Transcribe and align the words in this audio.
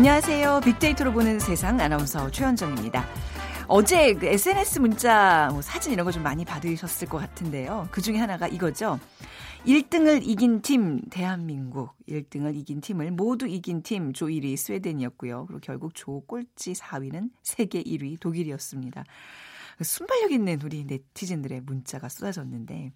안녕하세요. 0.00 0.62
빅데이터로 0.64 1.12
보는 1.12 1.40
세상 1.40 1.78
아나운서 1.78 2.30
최현정입니다. 2.30 3.06
어제 3.68 4.14
그 4.14 4.24
SNS 4.24 4.78
문자, 4.78 5.50
뭐 5.52 5.60
사진 5.60 5.92
이런 5.92 6.06
거 6.06 6.10
좀 6.10 6.22
많이 6.22 6.42
받으셨을 6.42 7.06
것 7.06 7.18
같은데요. 7.18 7.86
그 7.90 8.00
중에 8.00 8.16
하나가 8.16 8.48
이거죠. 8.48 8.98
1등을 9.66 10.22
이긴 10.24 10.62
팀 10.62 11.02
대한민국, 11.10 11.90
1등을 12.08 12.56
이긴 12.56 12.80
팀을 12.80 13.10
모두 13.10 13.46
이긴 13.46 13.82
팀 13.82 14.14
조 14.14 14.28
1위 14.28 14.56
스웨덴이었고요. 14.56 15.44
그리고 15.44 15.60
결국 15.62 15.94
조 15.94 16.20
꼴찌 16.20 16.72
4위는 16.72 17.28
세계 17.42 17.82
1위 17.82 18.18
독일이었습니다. 18.20 19.04
순발력 19.82 20.32
있는 20.32 20.60
우리 20.62 20.84
네티즌들의 20.84 21.60
문자가 21.60 22.08
쏟아졌는데 22.08 22.92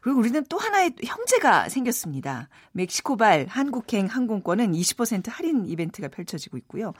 그리고 0.00 0.18
우리는 0.20 0.44
또 0.48 0.58
하나의 0.58 0.94
형제가 1.04 1.68
생겼습니다. 1.68 2.48
멕시코발 2.72 3.46
한국행 3.48 4.06
항공권은 4.06 4.72
20% 4.72 5.30
할인 5.30 5.66
이벤트가 5.66 6.08
펼쳐지고 6.08 6.56
있고요. 6.58 6.92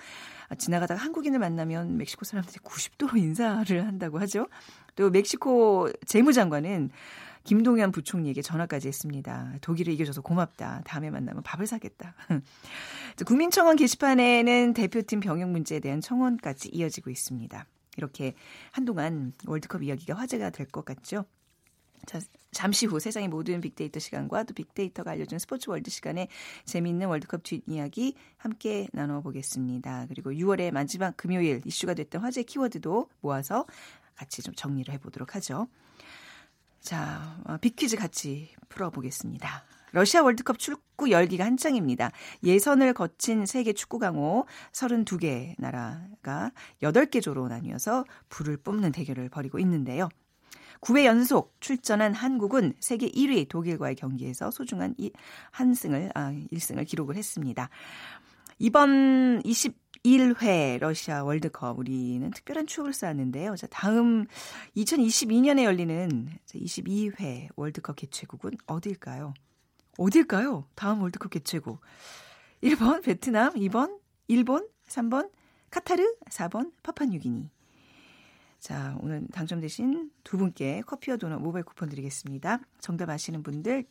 아, 0.48 0.54
지나가다가 0.54 1.00
한국인을 1.00 1.38
만나면 1.38 1.96
멕시코 1.96 2.24
사람들이 2.24 2.58
90도로 2.58 3.16
인사를 3.16 3.86
한다고 3.86 4.18
하죠. 4.20 4.48
또 4.96 5.10
멕시코 5.10 5.88
재무장관은 6.06 6.90
김동연 7.44 7.90
부총리에게 7.92 8.42
전화까지 8.42 8.88
했습니다. 8.88 9.54
독일을 9.62 9.94
이겨줘서 9.94 10.20
고맙다. 10.20 10.82
다음에 10.84 11.10
만나면 11.10 11.42
밥을 11.42 11.66
사겠다. 11.66 12.14
국민청원 13.26 13.76
게시판에는 13.76 14.74
대표팀 14.74 15.20
병역 15.20 15.50
문제에 15.50 15.80
대한 15.80 16.00
청원까지 16.02 16.68
이어지고 16.70 17.10
있습니다. 17.10 17.64
이렇게 17.96 18.34
한동안 18.72 19.32
월드컵 19.46 19.82
이야기가 19.82 20.14
화제가 20.14 20.50
될 20.50 20.66
것 20.66 20.84
같죠. 20.84 21.24
자, 22.06 22.20
잠시 22.52 22.86
후 22.86 22.98
세상의 22.98 23.28
모든 23.28 23.60
빅데이터 23.60 24.00
시간과 24.00 24.42
또 24.44 24.54
빅데이터가 24.54 25.12
알려준 25.12 25.38
스포츠 25.38 25.70
월드 25.70 25.90
시간에 25.90 26.28
재미있는 26.64 27.06
월드컵 27.06 27.42
뒷이야기 27.44 28.14
함께 28.36 28.88
나눠보겠습니다. 28.92 30.06
그리고 30.08 30.32
6월의 30.32 30.72
마지막 30.72 31.16
금요일 31.16 31.60
이슈가 31.64 31.94
됐던 31.94 32.22
화제 32.22 32.42
키워드도 32.42 33.08
모아서 33.20 33.66
같이 34.16 34.42
좀 34.42 34.54
정리를 34.54 34.92
해보도록 34.94 35.36
하죠. 35.36 35.68
자, 36.80 37.40
어, 37.44 37.56
빅퀴즈 37.58 37.96
같이 37.96 38.50
풀어보겠습니다. 38.68 39.64
러시아 39.92 40.22
월드컵 40.22 40.58
축구 40.58 41.10
열기가 41.10 41.44
한창입니다. 41.44 42.12
예선을 42.44 42.94
거친 42.94 43.46
세계 43.46 43.72
축구 43.72 43.98
강호 43.98 44.46
32개 44.72 45.54
나라가 45.58 46.52
8개 46.82 47.22
조로 47.22 47.48
나뉘어서 47.48 48.04
불을 48.28 48.58
뿜는 48.58 48.92
대결을 48.92 49.28
벌이고 49.28 49.58
있는데요. 49.58 50.08
9회 50.80 51.04
연속 51.04 51.54
출전한 51.60 52.14
한국은 52.14 52.74
세계 52.80 53.08
1위 53.08 53.48
독일과의 53.48 53.96
경기에서 53.96 54.50
소중한 54.50 54.94
한 55.50 55.74
승을 55.74 56.10
아 56.14 56.32
1승을 56.52 56.86
기록을 56.86 57.16
했습니다. 57.16 57.68
이번 58.58 59.42
21회 59.42 60.78
러시아 60.78 61.24
월드컵 61.24 61.78
우리는 61.78 62.30
특별한 62.30 62.66
추억을 62.66 62.92
쌓았는데요. 62.92 63.56
자, 63.56 63.66
다음 63.68 64.26
2022년에 64.76 65.64
열리는 65.64 66.28
22회 66.46 67.48
월드컵 67.56 67.96
개최국은 67.96 68.52
어딜까요? 68.66 69.34
어딜까요? 69.98 70.66
다음 70.74 71.02
월드컵 71.02 71.30
개최국. 71.30 71.80
1번 72.62 73.02
베트남, 73.02 73.54
2번 73.54 73.98
일본, 74.28 74.68
3번 74.88 75.30
카타르, 75.70 76.02
4번 76.28 76.72
파파뉴기니. 76.82 77.50
자, 78.60 78.94
오늘 79.00 79.26
당첨되신 79.32 80.10
두 80.22 80.36
분께 80.36 80.82
커피와 80.86 81.16
도넛 81.16 81.40
모바일 81.40 81.64
쿠폰 81.64 81.88
드리겠습니다. 81.88 82.60
정답 82.78 83.08
아시는 83.08 83.42
분들 83.42 83.86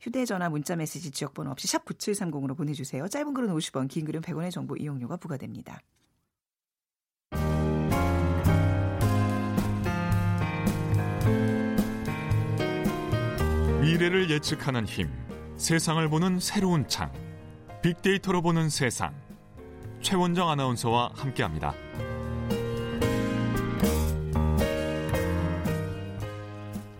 휴대전화 0.00 0.48
문자메시지 0.50 1.10
지역번호 1.10 1.50
없이 1.50 1.66
샵 1.66 1.84
9730으로 1.84 2.56
보내주세요. 2.56 3.08
짧은 3.08 3.34
글은 3.34 3.52
50원, 3.52 3.88
긴 3.88 4.04
글은 4.04 4.20
100원의 4.20 4.52
정보 4.52 4.76
이용료가 4.76 5.16
부과됩니다. 5.16 5.80
미래를 13.82 14.30
예측하는 14.30 14.86
힘, 14.86 15.10
세상을 15.56 16.08
보는 16.08 16.38
새로운 16.38 16.86
창, 16.86 17.12
빅데이터로 17.82 18.42
보는 18.42 18.70
세상. 18.70 19.12
최원정 20.02 20.48
아나운서와 20.48 21.10
함께합니다. 21.14 21.74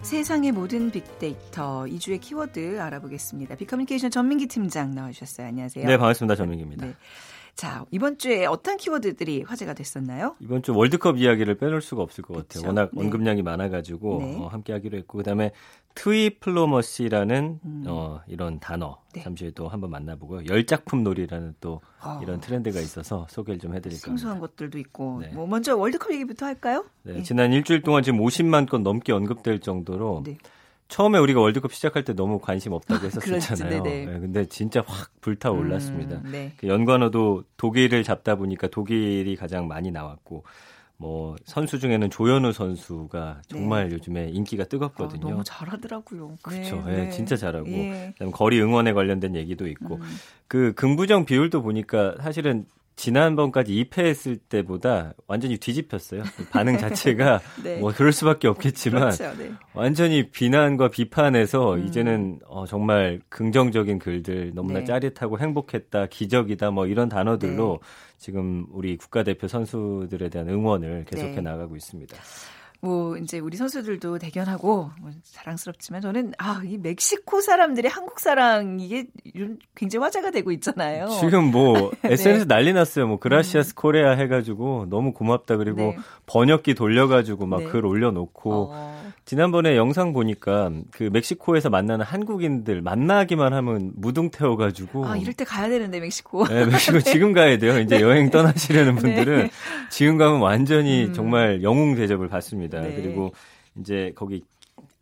세상의 0.08 0.52
모든 0.52 0.90
빅데이터 0.90 1.84
2주의 1.84 2.18
키워드 2.18 2.80
알아보겠습니다. 2.80 3.56
빅커뮤니케이션 3.56 4.10
전민기 4.10 4.46
팀장 4.46 4.94
나와주셨어요. 4.94 5.46
안녕하세요. 5.48 5.86
네, 5.86 5.98
반갑습니다. 5.98 6.34
전민기입니다. 6.34 6.86
네. 6.86 6.94
자, 7.58 7.84
이번 7.90 8.18
주에 8.18 8.46
어떤 8.46 8.76
키워드들이 8.76 9.42
화제가 9.42 9.74
됐었나요? 9.74 10.36
이번 10.38 10.62
주 10.62 10.72
월드컵 10.76 11.18
이야기를 11.18 11.56
빼놓을 11.56 11.80
수가 11.80 12.04
없을 12.04 12.22
것 12.22 12.34
그쵸? 12.34 12.60
같아요. 12.60 12.68
워낙 12.68 12.90
네. 12.92 13.00
언급량이 13.02 13.42
많아가지고 13.42 14.18
네. 14.20 14.36
어, 14.38 14.46
함께 14.46 14.72
하기로 14.72 14.96
했고, 14.96 15.18
그 15.18 15.24
다음에 15.24 15.50
트위플로머시라는 15.96 17.58
음. 17.64 17.84
어, 17.88 18.20
이런 18.28 18.60
단어 18.60 18.98
네. 19.12 19.22
잠시 19.22 19.42
후에 19.42 19.50
또 19.56 19.66
한번 19.66 19.90
만나보고요. 19.90 20.46
열작품 20.46 21.02
놀이라는 21.02 21.56
또 21.60 21.80
어. 22.00 22.20
이런 22.22 22.38
트렌드가 22.40 22.78
있어서 22.78 23.26
소개를 23.28 23.58
좀 23.58 23.74
해드릴까 23.74 24.08
합니다. 24.08 24.38
것들도 24.38 24.78
있고 24.78 25.22
네. 25.22 25.32
뭐 25.34 25.48
먼저 25.48 25.76
월드컵 25.76 26.12
얘기부터 26.12 26.46
할까요? 26.46 26.84
네, 27.02 27.14
네. 27.14 27.22
지난 27.24 27.52
일주일 27.52 27.82
동안 27.82 28.04
지금 28.04 28.20
50만 28.20 28.68
건 28.68 28.84
넘게 28.84 29.12
언급될 29.12 29.58
정도로 29.58 30.22
네. 30.24 30.38
처음에 30.88 31.18
우리가 31.18 31.40
월드컵 31.40 31.72
시작할 31.72 32.04
때 32.04 32.14
너무 32.14 32.38
관심 32.38 32.72
없다고 32.72 33.06
했었잖아요. 33.06 33.82
네, 33.82 34.06
근데 34.06 34.46
진짜 34.46 34.82
확 34.86 35.10
불타 35.20 35.50
올랐습니다. 35.50 36.16
음, 36.16 36.32
네. 36.32 36.52
그 36.56 36.66
연관어도 36.66 37.44
독일을 37.56 38.02
잡다 38.02 38.36
보니까 38.36 38.68
독일이 38.68 39.36
가장 39.36 39.68
많이 39.68 39.90
나왔고 39.90 40.44
뭐 40.96 41.36
선수 41.44 41.78
중에는 41.78 42.10
조현우 42.10 42.52
선수가 42.52 43.42
정말 43.46 43.88
네. 43.88 43.94
요즘에 43.94 44.30
인기가 44.30 44.64
뜨겁거든요. 44.64 45.28
아, 45.28 45.30
너무 45.30 45.44
잘하더라고요. 45.44 46.36
그렇죠. 46.42 46.82
네, 46.86 47.04
네. 47.04 47.10
진짜 47.10 47.36
잘하고 47.36 47.68
예. 47.68 48.14
거리 48.32 48.60
응원에 48.60 48.92
관련된 48.92 49.36
얘기도 49.36 49.68
있고 49.68 49.96
음. 49.96 50.16
그 50.48 50.72
긍부정 50.74 51.24
비율도 51.24 51.62
보니까 51.62 52.16
사실은 52.20 52.66
지난번까지 52.98 53.72
2패했을 53.72 54.40
때보다 54.48 55.14
완전히 55.28 55.56
뒤집혔어요. 55.56 56.24
반응 56.50 56.76
자체가 56.78 57.40
네. 57.62 57.78
뭐 57.78 57.92
그럴 57.96 58.12
수밖에 58.12 58.48
없겠지만 58.48 59.12
그렇죠, 59.12 59.38
네. 59.38 59.52
완전히 59.72 60.28
비난과 60.30 60.88
비판에서 60.88 61.74
음. 61.74 61.86
이제는 61.86 62.40
어, 62.46 62.66
정말 62.66 63.20
긍정적인 63.28 64.00
글들 64.00 64.52
너무나 64.52 64.80
네. 64.80 64.84
짜릿하고 64.84 65.38
행복했다, 65.38 66.06
기적이다 66.06 66.72
뭐 66.72 66.86
이런 66.86 67.08
단어들로 67.08 67.78
네. 67.80 67.88
지금 68.18 68.66
우리 68.72 68.96
국가대표 68.96 69.46
선수들에 69.46 70.28
대한 70.28 70.48
응원을 70.48 71.04
계속해 71.08 71.36
네. 71.36 71.40
나가고 71.40 71.76
있습니다. 71.76 72.16
뭐 72.80 73.16
이제 73.16 73.40
우리 73.40 73.56
선수들도 73.56 74.18
대견하고 74.18 74.90
뭐 75.00 75.10
자랑스럽지만 75.24 76.00
저는 76.00 76.32
아 76.38 76.60
이 76.64 76.76
멕시코 76.78 77.40
사람들의 77.40 77.90
한국 77.90 78.20
사랑 78.20 78.78
이게 78.80 79.06
굉장히 79.74 80.02
화제가 80.02 80.30
되고 80.30 80.50
있잖아요. 80.52 81.08
지금 81.20 81.44
뭐 81.50 81.90
SNS 82.04 82.44
네. 82.46 82.54
난리 82.54 82.72
났어요. 82.72 83.06
뭐 83.06 83.18
그라시아스 83.18 83.72
음. 83.72 83.74
코레아 83.76 84.12
해가지고 84.12 84.86
너무 84.90 85.12
고맙다 85.12 85.56
그리고 85.56 85.78
네. 85.78 85.96
번역기 86.26 86.74
돌려가지고 86.74 87.46
막글 87.46 87.82
네. 87.82 87.88
올려놓고 87.88 88.70
어. 88.72 88.97
지난번에 89.28 89.76
영상 89.76 90.14
보니까 90.14 90.72
그 90.90 91.10
멕시코에서 91.12 91.68
만나는 91.68 92.02
한국인들 92.02 92.80
만나기만 92.80 93.52
하면 93.52 93.92
무등 93.94 94.30
태워가지고 94.30 95.06
아 95.06 95.18
이럴 95.18 95.34
때 95.34 95.44
가야 95.44 95.68
되는데 95.68 96.00
멕시코. 96.00 96.46
네, 96.46 96.64
멕시코 96.64 96.98
지금 97.00 97.34
가야 97.34 97.58
돼요. 97.58 97.78
이제 97.78 97.98
네. 97.98 98.02
여행 98.02 98.30
떠나시려는 98.30 98.96
분들은 98.96 99.38
네. 99.38 99.50
지금 99.90 100.16
가면 100.16 100.40
완전히 100.40 101.04
음. 101.04 101.12
정말 101.12 101.62
영웅 101.62 101.94
대접을 101.94 102.28
받습니다. 102.28 102.80
네. 102.80 102.94
그리고 102.94 103.32
이제 103.78 104.12
거기 104.16 104.44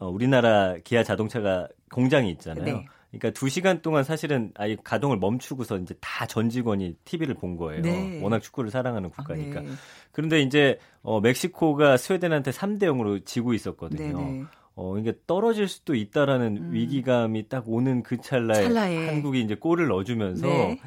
어, 0.00 0.08
우리나라 0.08 0.74
기아 0.82 1.04
자동차가 1.04 1.68
공장이 1.92 2.28
있잖아요. 2.32 2.82
네. 3.16 3.18
그러니까 3.18 3.38
두 3.38 3.48
시간 3.48 3.82
동안 3.82 4.04
사실은 4.04 4.52
아예 4.54 4.76
가동을 4.82 5.16
멈추고서 5.18 5.78
이제 5.78 5.94
다 6.00 6.26
전 6.26 6.50
직원이 6.50 6.96
TV를 7.04 7.34
본 7.34 7.56
거예요. 7.56 7.82
네. 7.82 8.20
워낙 8.22 8.40
축구를 8.40 8.70
사랑하는 8.70 9.10
국가니까. 9.10 9.60
아, 9.60 9.62
네. 9.62 9.68
그런데 10.12 10.42
이제 10.42 10.78
어, 11.02 11.20
멕시코가 11.20 11.96
스웨덴한테 11.96 12.50
3대 12.50 12.82
0으로 12.82 13.24
지고 13.24 13.54
있었거든요. 13.54 14.18
네네. 14.18 14.30
네. 14.40 14.44
어, 14.74 14.98
이게 14.98 15.14
떨어질 15.26 15.68
수도 15.68 15.94
있다라는 15.94 16.56
음. 16.58 16.72
위기감이 16.72 17.48
딱 17.48 17.64
오는 17.66 18.02
그 18.02 18.20
찰나에, 18.20 18.64
찰나에, 18.64 19.08
한국이 19.08 19.40
이제 19.40 19.54
골을 19.54 19.86
넣어주면서 19.88 20.46
네. 20.46 20.80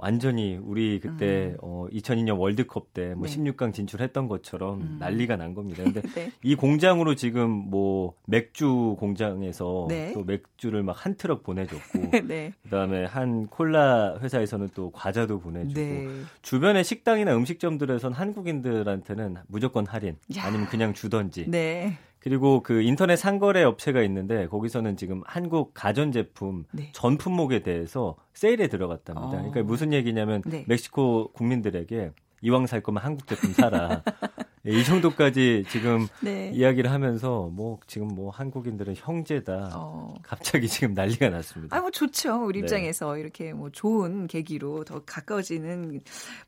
완전히 0.00 0.58
우리 0.62 1.00
그때 1.00 1.54
음. 1.54 1.56
어 1.62 1.86
2002년 1.92 2.38
월드컵 2.38 2.94
때뭐 2.94 3.26
네. 3.26 3.36
16강 3.36 3.74
진출했던 3.74 4.28
것처럼 4.28 4.80
음. 4.80 4.96
난리가 5.00 5.36
난 5.36 5.54
겁니다. 5.54 5.82
근데 5.82 6.02
네. 6.14 6.30
이 6.42 6.54
공장으로 6.54 7.14
지금 7.14 7.50
뭐 7.50 8.14
맥주 8.26 8.96
공장에서 8.98 9.86
네. 9.88 10.12
또 10.12 10.22
맥주를 10.22 10.82
막 10.82 11.00
한 11.00 11.14
트럭 11.16 11.42
보내줬고 11.42 12.10
네. 12.28 12.52
그다음에 12.64 13.04
한 13.04 13.46
콜라 13.46 14.18
회사에서는 14.20 14.68
또 14.74 14.90
과자도 14.90 15.40
보내주고 15.40 15.80
네. 15.80 16.08
주변의 16.42 16.84
식당이나 16.84 17.34
음식점들에선 17.34 18.12
한국인들한테는 18.12 19.36
무조건 19.48 19.86
할인 19.86 20.16
야. 20.36 20.44
아니면 20.44 20.66
그냥 20.66 20.92
주던지 20.92 21.46
네. 21.48 21.96
그리고 22.20 22.62
그 22.62 22.82
인터넷 22.82 23.16
상거래 23.16 23.62
업체가 23.62 24.02
있는데 24.02 24.46
거기서는 24.46 24.96
지금 24.96 25.22
한국 25.26 25.72
가전제품 25.74 26.64
네. 26.72 26.90
전 26.92 27.16
품목에 27.16 27.62
대해서 27.62 28.16
세일에 28.34 28.68
들어갔답니다. 28.68 29.26
어. 29.26 29.30
그러니까 29.30 29.62
무슨 29.62 29.92
얘기냐면 29.92 30.42
네. 30.46 30.64
멕시코 30.68 31.32
국민들에게 31.32 32.12
이왕 32.42 32.66
살 32.66 32.82
거면 32.82 33.02
한국 33.02 33.26
제품 33.26 33.52
사라. 33.52 34.02
예, 34.66 34.72
이 34.72 34.84
정도까지 34.84 35.64
지금 35.70 36.06
네. 36.20 36.50
이야기를 36.52 36.90
하면서 36.90 37.48
뭐 37.50 37.78
지금 37.86 38.08
뭐 38.08 38.30
한국인들은 38.30 38.94
형제다. 38.96 39.70
어. 39.74 40.14
갑자기 40.22 40.68
지금 40.68 40.92
난리가 40.92 41.30
났습니다. 41.30 41.74
아, 41.74 41.80
뭐 41.80 41.90
좋죠. 41.90 42.44
우리 42.44 42.60
네. 42.60 42.64
입장에서 42.64 43.16
이렇게 43.16 43.54
뭐 43.54 43.70
좋은 43.70 44.26
계기로 44.26 44.84
더 44.84 45.02
가까워지는 45.04 46.00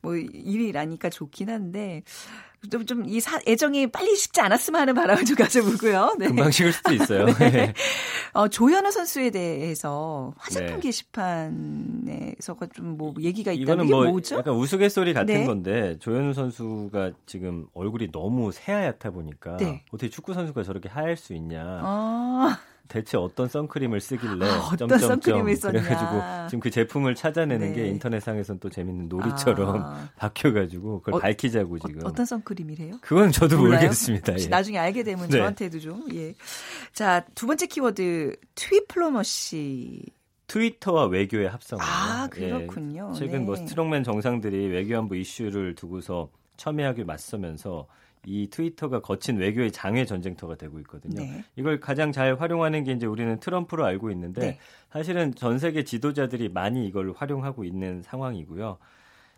뭐 0.02 0.16
일이라니까 0.16 1.08
좋긴 1.08 1.48
한데 1.48 2.02
좀이 2.70 3.20
애정이 3.46 3.88
빨리 3.88 4.14
식지 4.16 4.40
않았으면 4.40 4.80
하는 4.80 4.94
바람을 4.94 5.24
좀 5.24 5.36
가져보고요. 5.36 6.14
네. 6.20 6.26
금방 6.28 6.50
식을 6.50 6.72
수도 6.72 6.92
있어요. 6.94 7.26
네. 7.38 7.72
어, 8.32 8.48
조현우 8.48 8.90
선수에 8.90 9.30
대해서 9.30 10.32
화장품 10.38 10.76
네. 10.76 10.80
게시판에서가 10.82 12.66
좀 12.74 12.92
뭐 12.92 13.14
얘기가 13.20 13.52
있다는 13.52 13.86
게 13.86 13.92
뭐 13.92 14.04
뭐죠? 14.06 14.36
약간 14.36 14.54
우스갯소리 14.54 15.12
같은 15.14 15.34
네. 15.34 15.44
건데 15.46 15.96
조현우 15.98 16.34
선수가 16.34 17.12
지금 17.26 17.66
얼굴이 17.74 18.12
너무 18.12 18.52
새하얗다 18.52 19.10
보니까 19.10 19.56
네. 19.56 19.82
어떻게 19.92 20.08
축구 20.10 20.34
선수가 20.34 20.62
저렇게 20.62 20.88
하얄 20.88 21.16
수 21.16 21.34
있냐. 21.34 21.62
아. 21.64 22.58
대체 22.92 23.16
어떤 23.16 23.48
선크림을 23.48 24.00
쓰길래 24.00 24.46
아, 24.46 24.68
어떤 24.70 24.98
선크림을 24.98 25.56
썼냐. 25.56 25.80
그래가지고 25.80 26.48
지금 26.48 26.60
그 26.60 26.70
제품을 26.70 27.14
찾아내는 27.14 27.68
네. 27.68 27.74
게 27.74 27.86
인터넷상에선 27.88 28.58
또 28.58 28.68
재밌는 28.68 29.08
놀이처럼 29.08 29.82
아. 29.82 30.08
바뀌어가지고 30.16 31.00
그걸 31.00 31.14
어, 31.14 31.18
밝히자고 31.18 31.78
지금 31.78 32.04
어, 32.04 32.12
떤 32.12 32.26
선크림이래요? 32.26 32.98
그건 33.00 33.32
저도 33.32 33.56
몰라요? 33.56 33.78
모르겠습니다. 33.80 34.38
예. 34.38 34.46
나중에 34.46 34.78
알게 34.78 35.04
되면 35.04 35.26
네. 35.26 35.38
저한테도 35.38 35.80
좀 35.80 36.06
예. 36.12 36.34
자 36.92 37.19
두 37.19 37.46
번째 37.46 37.66
키워드 37.66 38.36
Twiplomacy 38.54 40.02
트위터와 40.48 41.06
외교의 41.06 41.48
합성. 41.48 41.78
아 41.80 42.28
예. 42.36 42.40
그렇군요. 42.40 43.12
예. 43.14 43.18
최근 43.18 43.38
네. 43.38 43.44
뭐 43.46 43.56
스트롱맨 43.56 44.04
정상들이 44.04 44.66
외교안보 44.66 45.14
이슈를 45.14 45.74
두고서 45.76 46.28
첨예하게 46.58 47.04
맞서면서 47.04 47.86
이 48.26 48.48
트위터가 48.48 49.00
거친 49.00 49.38
외교의 49.38 49.72
장외 49.72 50.04
전쟁터가 50.04 50.54
되고 50.56 50.78
있거든요. 50.80 51.22
네. 51.22 51.44
이걸 51.56 51.80
가장 51.80 52.12
잘 52.12 52.36
활용하는 52.36 52.84
게 52.84 52.92
이제 52.92 53.06
우리는 53.06 53.38
트럼프로 53.40 53.84
알고 53.84 54.10
있는데 54.12 54.40
네. 54.40 54.58
사실은 54.90 55.34
전 55.34 55.58
세계 55.58 55.82
지도자들이 55.82 56.48
많이 56.48 56.86
이걸 56.86 57.12
활용하고 57.16 57.64
있는 57.64 58.02
상황이고요. 58.02 58.78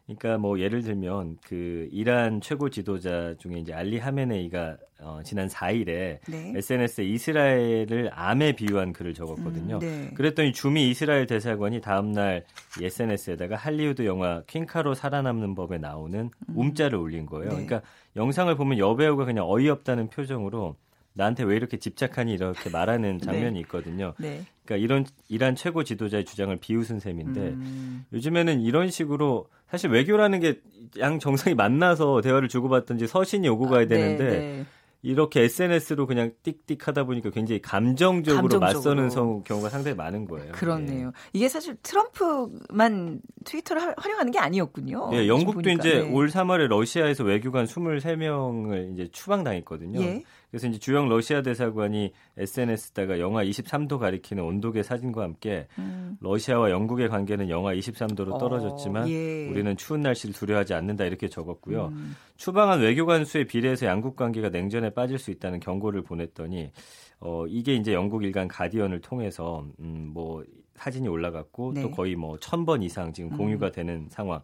그러니까 0.06 0.36
뭐 0.36 0.60
예를 0.60 0.82
들면 0.82 1.38
그 1.42 1.88
이란 1.90 2.40
최고 2.42 2.68
지도자 2.68 3.34
중에 3.38 3.58
이제 3.58 3.72
알리 3.72 3.98
하메네이가 3.98 4.76
어, 5.00 5.20
지난 5.24 5.48
4일에 5.48 6.18
네. 6.28 6.52
SNS에 6.56 7.04
이스라엘을 7.04 8.10
암에 8.12 8.52
비유한 8.52 8.92
글을 8.92 9.14
적었거든요. 9.14 9.76
음, 9.76 9.80
네. 9.80 10.10
그랬더니 10.14 10.52
주미 10.52 10.90
이스라엘 10.90 11.26
대사관이 11.26 11.80
다음날 11.80 12.44
SNS에다가 12.80 13.56
할리우드 13.56 14.04
영화 14.04 14.42
퀸카로 14.46 14.94
살아남는 14.94 15.54
법에 15.54 15.78
나오는 15.78 16.30
음. 16.48 16.54
움자를 16.54 16.98
올린 16.98 17.24
거예요. 17.24 17.50
네. 17.50 17.64
그러니까 17.64 17.82
영상을 18.16 18.54
보면 18.56 18.78
여배우가 18.78 19.24
그냥 19.24 19.46
어이없다는 19.48 20.08
표정으로 20.08 20.76
나한테 21.14 21.44
왜 21.44 21.56
이렇게 21.56 21.78
집착하니 21.78 22.32
이렇게 22.34 22.68
말하는 22.70 23.18
네. 23.18 23.24
장면이 23.24 23.60
있거든요. 23.60 24.14
네. 24.18 24.42
그러니까 24.64 24.84
이런 24.84 25.06
이란 25.28 25.54
최고 25.56 25.84
지도자의 25.84 26.24
주장을 26.24 26.54
비웃은 26.56 27.00
셈인데 27.00 27.40
음. 27.40 28.04
요즘에는 28.12 28.60
이런 28.60 28.90
식으로 28.90 29.46
사실 29.68 29.90
외교라는 29.90 30.40
게 30.40 30.60
양 30.98 31.18
정상이 31.18 31.54
만나서 31.54 32.20
대화를 32.20 32.48
주고받든지 32.48 33.06
서신이 33.06 33.48
오고 33.48 33.68
가야 33.68 33.80
아, 33.82 33.86
네, 33.86 33.88
되는데 33.88 34.24
네, 34.30 34.66
이렇게 35.02 35.42
SNS로 35.42 36.06
그냥 36.06 36.32
띡띡 36.44 36.82
하다 36.82 37.04
보니까 37.04 37.30
굉장히 37.30 37.60
감정적으로, 37.60 38.58
감정적으로. 38.58 39.02
맞서는 39.02 39.44
경우가 39.44 39.68
상당히 39.68 39.96
많은 39.96 40.24
거예요. 40.26 40.52
그렇네요. 40.52 41.08
예. 41.08 41.12
이게 41.32 41.48
사실 41.48 41.76
트럼프만 41.82 43.20
트위터를 43.44 43.94
활용하는 43.96 44.32
게 44.32 44.38
아니었군요. 44.38 45.10
예, 45.12 45.28
영국도 45.28 45.68
이제 45.70 46.00
네. 46.02 46.10
올 46.10 46.28
3월에 46.28 46.68
러시아에서 46.68 47.24
외교관 47.24 47.66
23명을 47.66 48.94
이제 48.94 49.08
추방당했거든요. 49.12 50.00
예? 50.00 50.22
그래서 50.54 50.68
이제 50.68 50.78
주영 50.78 51.08
러시아 51.08 51.42
대사관이 51.42 52.12
SNS에다가 52.38 53.18
영하 53.18 53.42
23도 53.42 53.98
가리키는 53.98 54.44
온도계 54.44 54.84
사진과 54.84 55.20
함께 55.24 55.66
음. 55.78 56.16
러시아와 56.20 56.70
영국의 56.70 57.08
관계는 57.08 57.48
영하 57.50 57.74
23도로 57.74 58.34
어, 58.34 58.38
떨어졌지만 58.38 59.02
어, 59.02 59.08
예. 59.08 59.48
우리는 59.48 59.76
추운 59.76 60.02
날씨를 60.02 60.32
두려워하지 60.32 60.74
않는다 60.74 61.06
이렇게 61.06 61.26
적었고요. 61.28 61.86
음. 61.88 62.14
추방한 62.36 62.78
외교관 62.82 63.24
수에 63.24 63.42
비례해서 63.42 63.86
양국 63.86 64.14
관계가 64.14 64.50
냉전에 64.50 64.90
빠질 64.90 65.18
수 65.18 65.32
있다는 65.32 65.58
경고를 65.58 66.02
보냈더니 66.02 66.70
어 67.18 67.46
이게 67.48 67.74
이제 67.74 67.92
영국 67.92 68.22
일간 68.22 68.46
가디언을 68.46 69.00
통해서 69.00 69.66
음뭐 69.80 70.44
사진이 70.76 71.08
올라갔고 71.08 71.72
네. 71.74 71.82
또 71.82 71.90
거의 71.90 72.14
뭐 72.14 72.36
천 72.38 72.64
번 72.64 72.80
이상 72.84 73.12
지금 73.12 73.30
공유가 73.30 73.66
음. 73.66 73.72
되는 73.72 74.06
상황. 74.08 74.40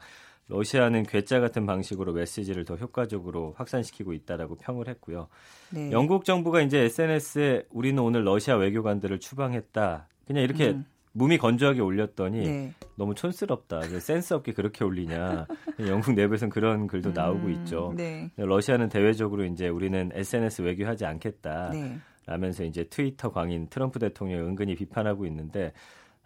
러시아는 0.51 1.05
괴짜 1.05 1.41
같은 1.41 1.65
방식으로 1.65 2.13
메시지를 2.13 2.65
더 2.65 2.75
효과적으로 2.75 3.55
확산시키고 3.57 4.13
있다라고 4.13 4.57
평을 4.57 4.89
했고요. 4.89 5.29
네. 5.71 5.93
영국 5.93 6.25
정부가 6.25 6.61
이제 6.61 6.81
SNS에 6.81 7.67
우리는 7.71 8.03
오늘 8.03 8.25
러시아 8.25 8.57
외교관들을 8.57 9.21
추방했다. 9.21 10.09
그냥 10.27 10.43
이렇게 10.43 10.71
음. 10.71 10.85
몸이 11.13 11.39
건조하게 11.39 11.81
올렸더니 11.81 12.45
네. 12.45 12.75
너무 12.97 13.15
촌스럽다. 13.15 13.83
센스 14.01 14.35
없게 14.35 14.53
그렇게 14.53 14.85
올리냐. 14.85 15.47
영국 15.87 16.15
내부에서는 16.15 16.51
그런 16.51 16.87
글도 16.87 17.11
음, 17.11 17.15
나오고 17.15 17.49
있죠. 17.51 17.95
네. 17.97 18.31
러시아는 18.37 18.89
대외적으로 18.89 19.45
이제 19.45 19.69
우리는 19.69 20.11
SNS 20.13 20.63
외교하지 20.63 21.07
않겠다. 21.07 21.71
네. 21.71 21.99
라면서 22.27 22.65
이제 22.65 22.85
트위터 22.85 23.33
광인 23.33 23.69
트럼프 23.71 23.99
대통령을 23.99 24.45
은근히 24.45 24.77
비판하고 24.77 25.27
있는데 25.27 25.73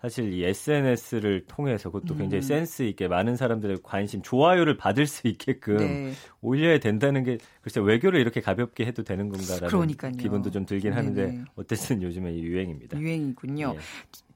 사실 0.00 0.32
이 0.34 0.44
SNS를 0.44 1.46
통해서 1.46 1.90
그것도 1.90 2.16
굉장히 2.16 2.42
음. 2.42 2.46
센스 2.46 2.82
있게 2.82 3.08
많은 3.08 3.36
사람들의 3.36 3.78
관심, 3.82 4.20
좋아요를 4.20 4.76
받을 4.76 5.06
수 5.06 5.26
있게끔 5.28 5.76
네. 5.78 6.12
올려야 6.42 6.78
된다는 6.78 7.24
게 7.24 7.38
글쎄 7.62 7.80
외교를 7.80 8.20
이렇게 8.20 8.40
가볍게 8.42 8.84
해도 8.84 9.02
되는 9.02 9.30
건가라는 9.30 9.68
그러니까요. 9.68 10.12
기분도 10.12 10.50
좀 10.50 10.66
들긴 10.66 10.92
하는데 10.92 11.26
네네. 11.26 11.44
어쨌든 11.56 12.02
요즘에 12.02 12.34
유행입니다. 12.38 12.98
유행이군요. 12.98 13.74
예. 13.76 13.80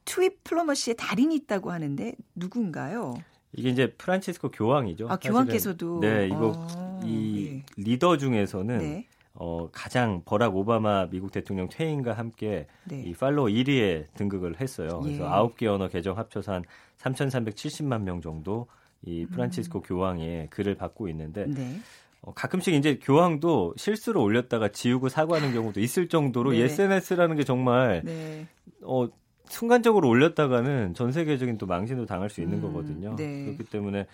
트윗플로머시의 0.06 0.96
달인이 0.96 1.34
있다고 1.34 1.70
하는데 1.70 2.14
누군가요? 2.34 3.14
이게 3.52 3.68
이제 3.68 3.92
프란치스코 3.92 4.50
교황이죠. 4.50 5.08
아, 5.08 5.16
교황께서도 5.18 6.00
네, 6.00 6.26
이거 6.26 6.52
아, 6.56 7.00
이 7.04 7.62
네. 7.76 7.82
리더 7.82 8.16
중에서는 8.16 8.78
네. 8.78 9.06
어, 9.40 9.68
가장 9.70 10.22
버락 10.24 10.56
오바마 10.56 11.10
미국 11.10 11.30
대통령 11.30 11.68
퇴임과 11.68 12.12
함께 12.12 12.66
네. 12.84 13.02
이 13.06 13.12
팔로워 13.12 13.48
1위에 13.48 14.06
등극을 14.14 14.60
했어요. 14.60 15.00
그래서 15.00 15.24
예. 15.24 15.28
9개 15.28 15.66
언어 15.66 15.86
계정 15.86 16.18
합쳐서 16.18 16.54
한 16.54 16.64
3,370만 16.98 18.02
명 18.02 18.20
정도 18.20 18.66
이 19.02 19.26
프란치스코 19.26 19.78
음. 19.78 19.82
교황의 19.82 20.48
글을 20.50 20.74
받고 20.74 21.08
있는데 21.10 21.46
네. 21.46 21.78
어, 22.20 22.34
가끔씩 22.34 22.74
이제 22.74 22.98
교황도 23.00 23.74
실수로 23.76 24.24
올렸다가 24.24 24.68
지우고 24.68 25.08
사과하는 25.08 25.52
경우도 25.52 25.78
있을 25.78 26.08
정도로 26.08 26.50
네. 26.50 26.64
SNS라는 26.64 27.36
게 27.36 27.44
정말 27.44 28.02
네. 28.04 28.44
어, 28.82 29.08
순간적으로 29.48 30.08
올렸다가는 30.08 30.94
전 30.94 31.12
세계적인 31.12 31.58
또 31.58 31.66
망신도 31.66 32.06
당할 32.06 32.28
수 32.28 32.40
있는 32.40 32.58
음, 32.58 32.62
거거든요. 32.62 33.14
네. 33.14 33.44
그렇기 33.44 33.70
때문에 33.70 34.06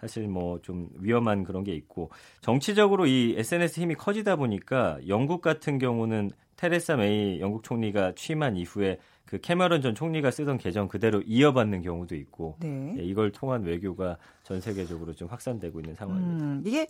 사실 0.00 0.28
뭐 0.28 0.58
좀 0.62 0.88
위험한 1.00 1.44
그런 1.44 1.64
게 1.64 1.72
있고 1.74 2.10
정치적으로 2.40 3.06
이 3.06 3.34
SNS 3.36 3.80
힘이 3.80 3.94
커지다 3.94 4.36
보니까 4.36 4.98
영국 5.08 5.40
같은 5.40 5.78
경우는 5.78 6.30
테레사 6.56 6.96
메이 6.96 7.40
영국 7.40 7.62
총리가 7.62 8.12
취임한 8.16 8.56
이후에 8.56 8.98
그 9.24 9.38
캐머런 9.38 9.82
전 9.82 9.94
총리가 9.94 10.30
쓰던 10.30 10.58
계정 10.58 10.88
그대로 10.88 11.22
이어받는 11.24 11.82
경우도 11.82 12.16
있고 12.16 12.56
네. 12.60 12.96
예, 12.98 13.02
이걸 13.02 13.30
통한 13.30 13.62
외교가 13.62 14.16
전 14.42 14.60
세계적으로 14.60 15.14
좀 15.14 15.28
확산되고 15.28 15.80
있는 15.80 15.94
상황입니다. 15.94 16.44
음, 16.44 16.62
이게 16.64 16.86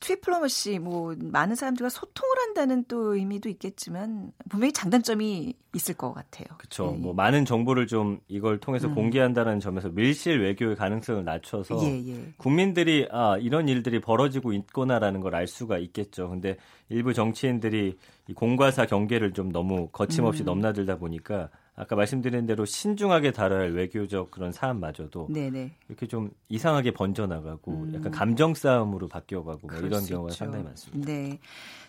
Twiplomacy 0.00 0.78
뭐 0.78 1.14
많은 1.18 1.54
사람들과 1.54 1.90
소통을 1.90 2.38
한다는 2.38 2.84
또 2.88 3.14
의미도 3.14 3.48
있겠지만 3.50 4.32
분명히 4.48 4.72
장단점이 4.72 5.54
있을 5.74 5.94
것 5.94 6.12
같아요. 6.14 6.46
그렇죠. 6.58 6.94
예. 6.96 6.98
뭐 6.98 7.12
많은 7.14 7.44
정보를 7.44 7.86
좀 7.86 8.18
이걸 8.26 8.58
통해서 8.58 8.88
음. 8.88 8.94
공개한다는 8.94 9.60
점에서 9.60 9.88
밀실 9.90 10.40
외교의 10.40 10.74
가능성을 10.76 11.22
낮춰서 11.24 11.78
예, 11.84 12.08
예. 12.08 12.32
국민들이 12.38 13.06
아 13.10 13.36
이런 13.38 13.68
일들이 13.68 14.00
벌어지고 14.00 14.52
있구나라는 14.52 15.20
걸 15.20 15.30
알 15.30 15.46
수가 15.46 15.78
있겠죠. 15.78 16.28
근데 16.28 16.56
일부 16.88 17.14
정치인들이 17.14 17.96
이 18.26 18.32
공과사 18.34 18.86
경계를 18.86 19.32
좀 19.32 19.52
너무 19.52 19.88
거침없이 19.92 20.42
음. 20.42 20.46
넘나들다 20.46 20.96
보니까 20.98 21.50
아까 21.80 21.96
말씀드린 21.96 22.44
대로 22.44 22.66
신중하게 22.66 23.30
다뤄야 23.30 23.60
할 23.60 23.72
외교적 23.72 24.30
그런 24.30 24.52
사안마저도 24.52 25.28
네네. 25.30 25.72
이렇게 25.88 26.06
좀 26.06 26.30
이상하게 26.50 26.90
번져나가고 26.90 27.72
음. 27.72 27.94
약간 27.94 28.12
감정 28.12 28.52
싸움으로 28.52 29.08
바뀌어가고 29.08 29.66
뭐 29.66 29.78
이런 29.78 30.04
경우가 30.04 30.28
있죠. 30.28 30.36
상당히 30.36 30.64
많습니다. 30.64 31.10
네. 31.10 31.38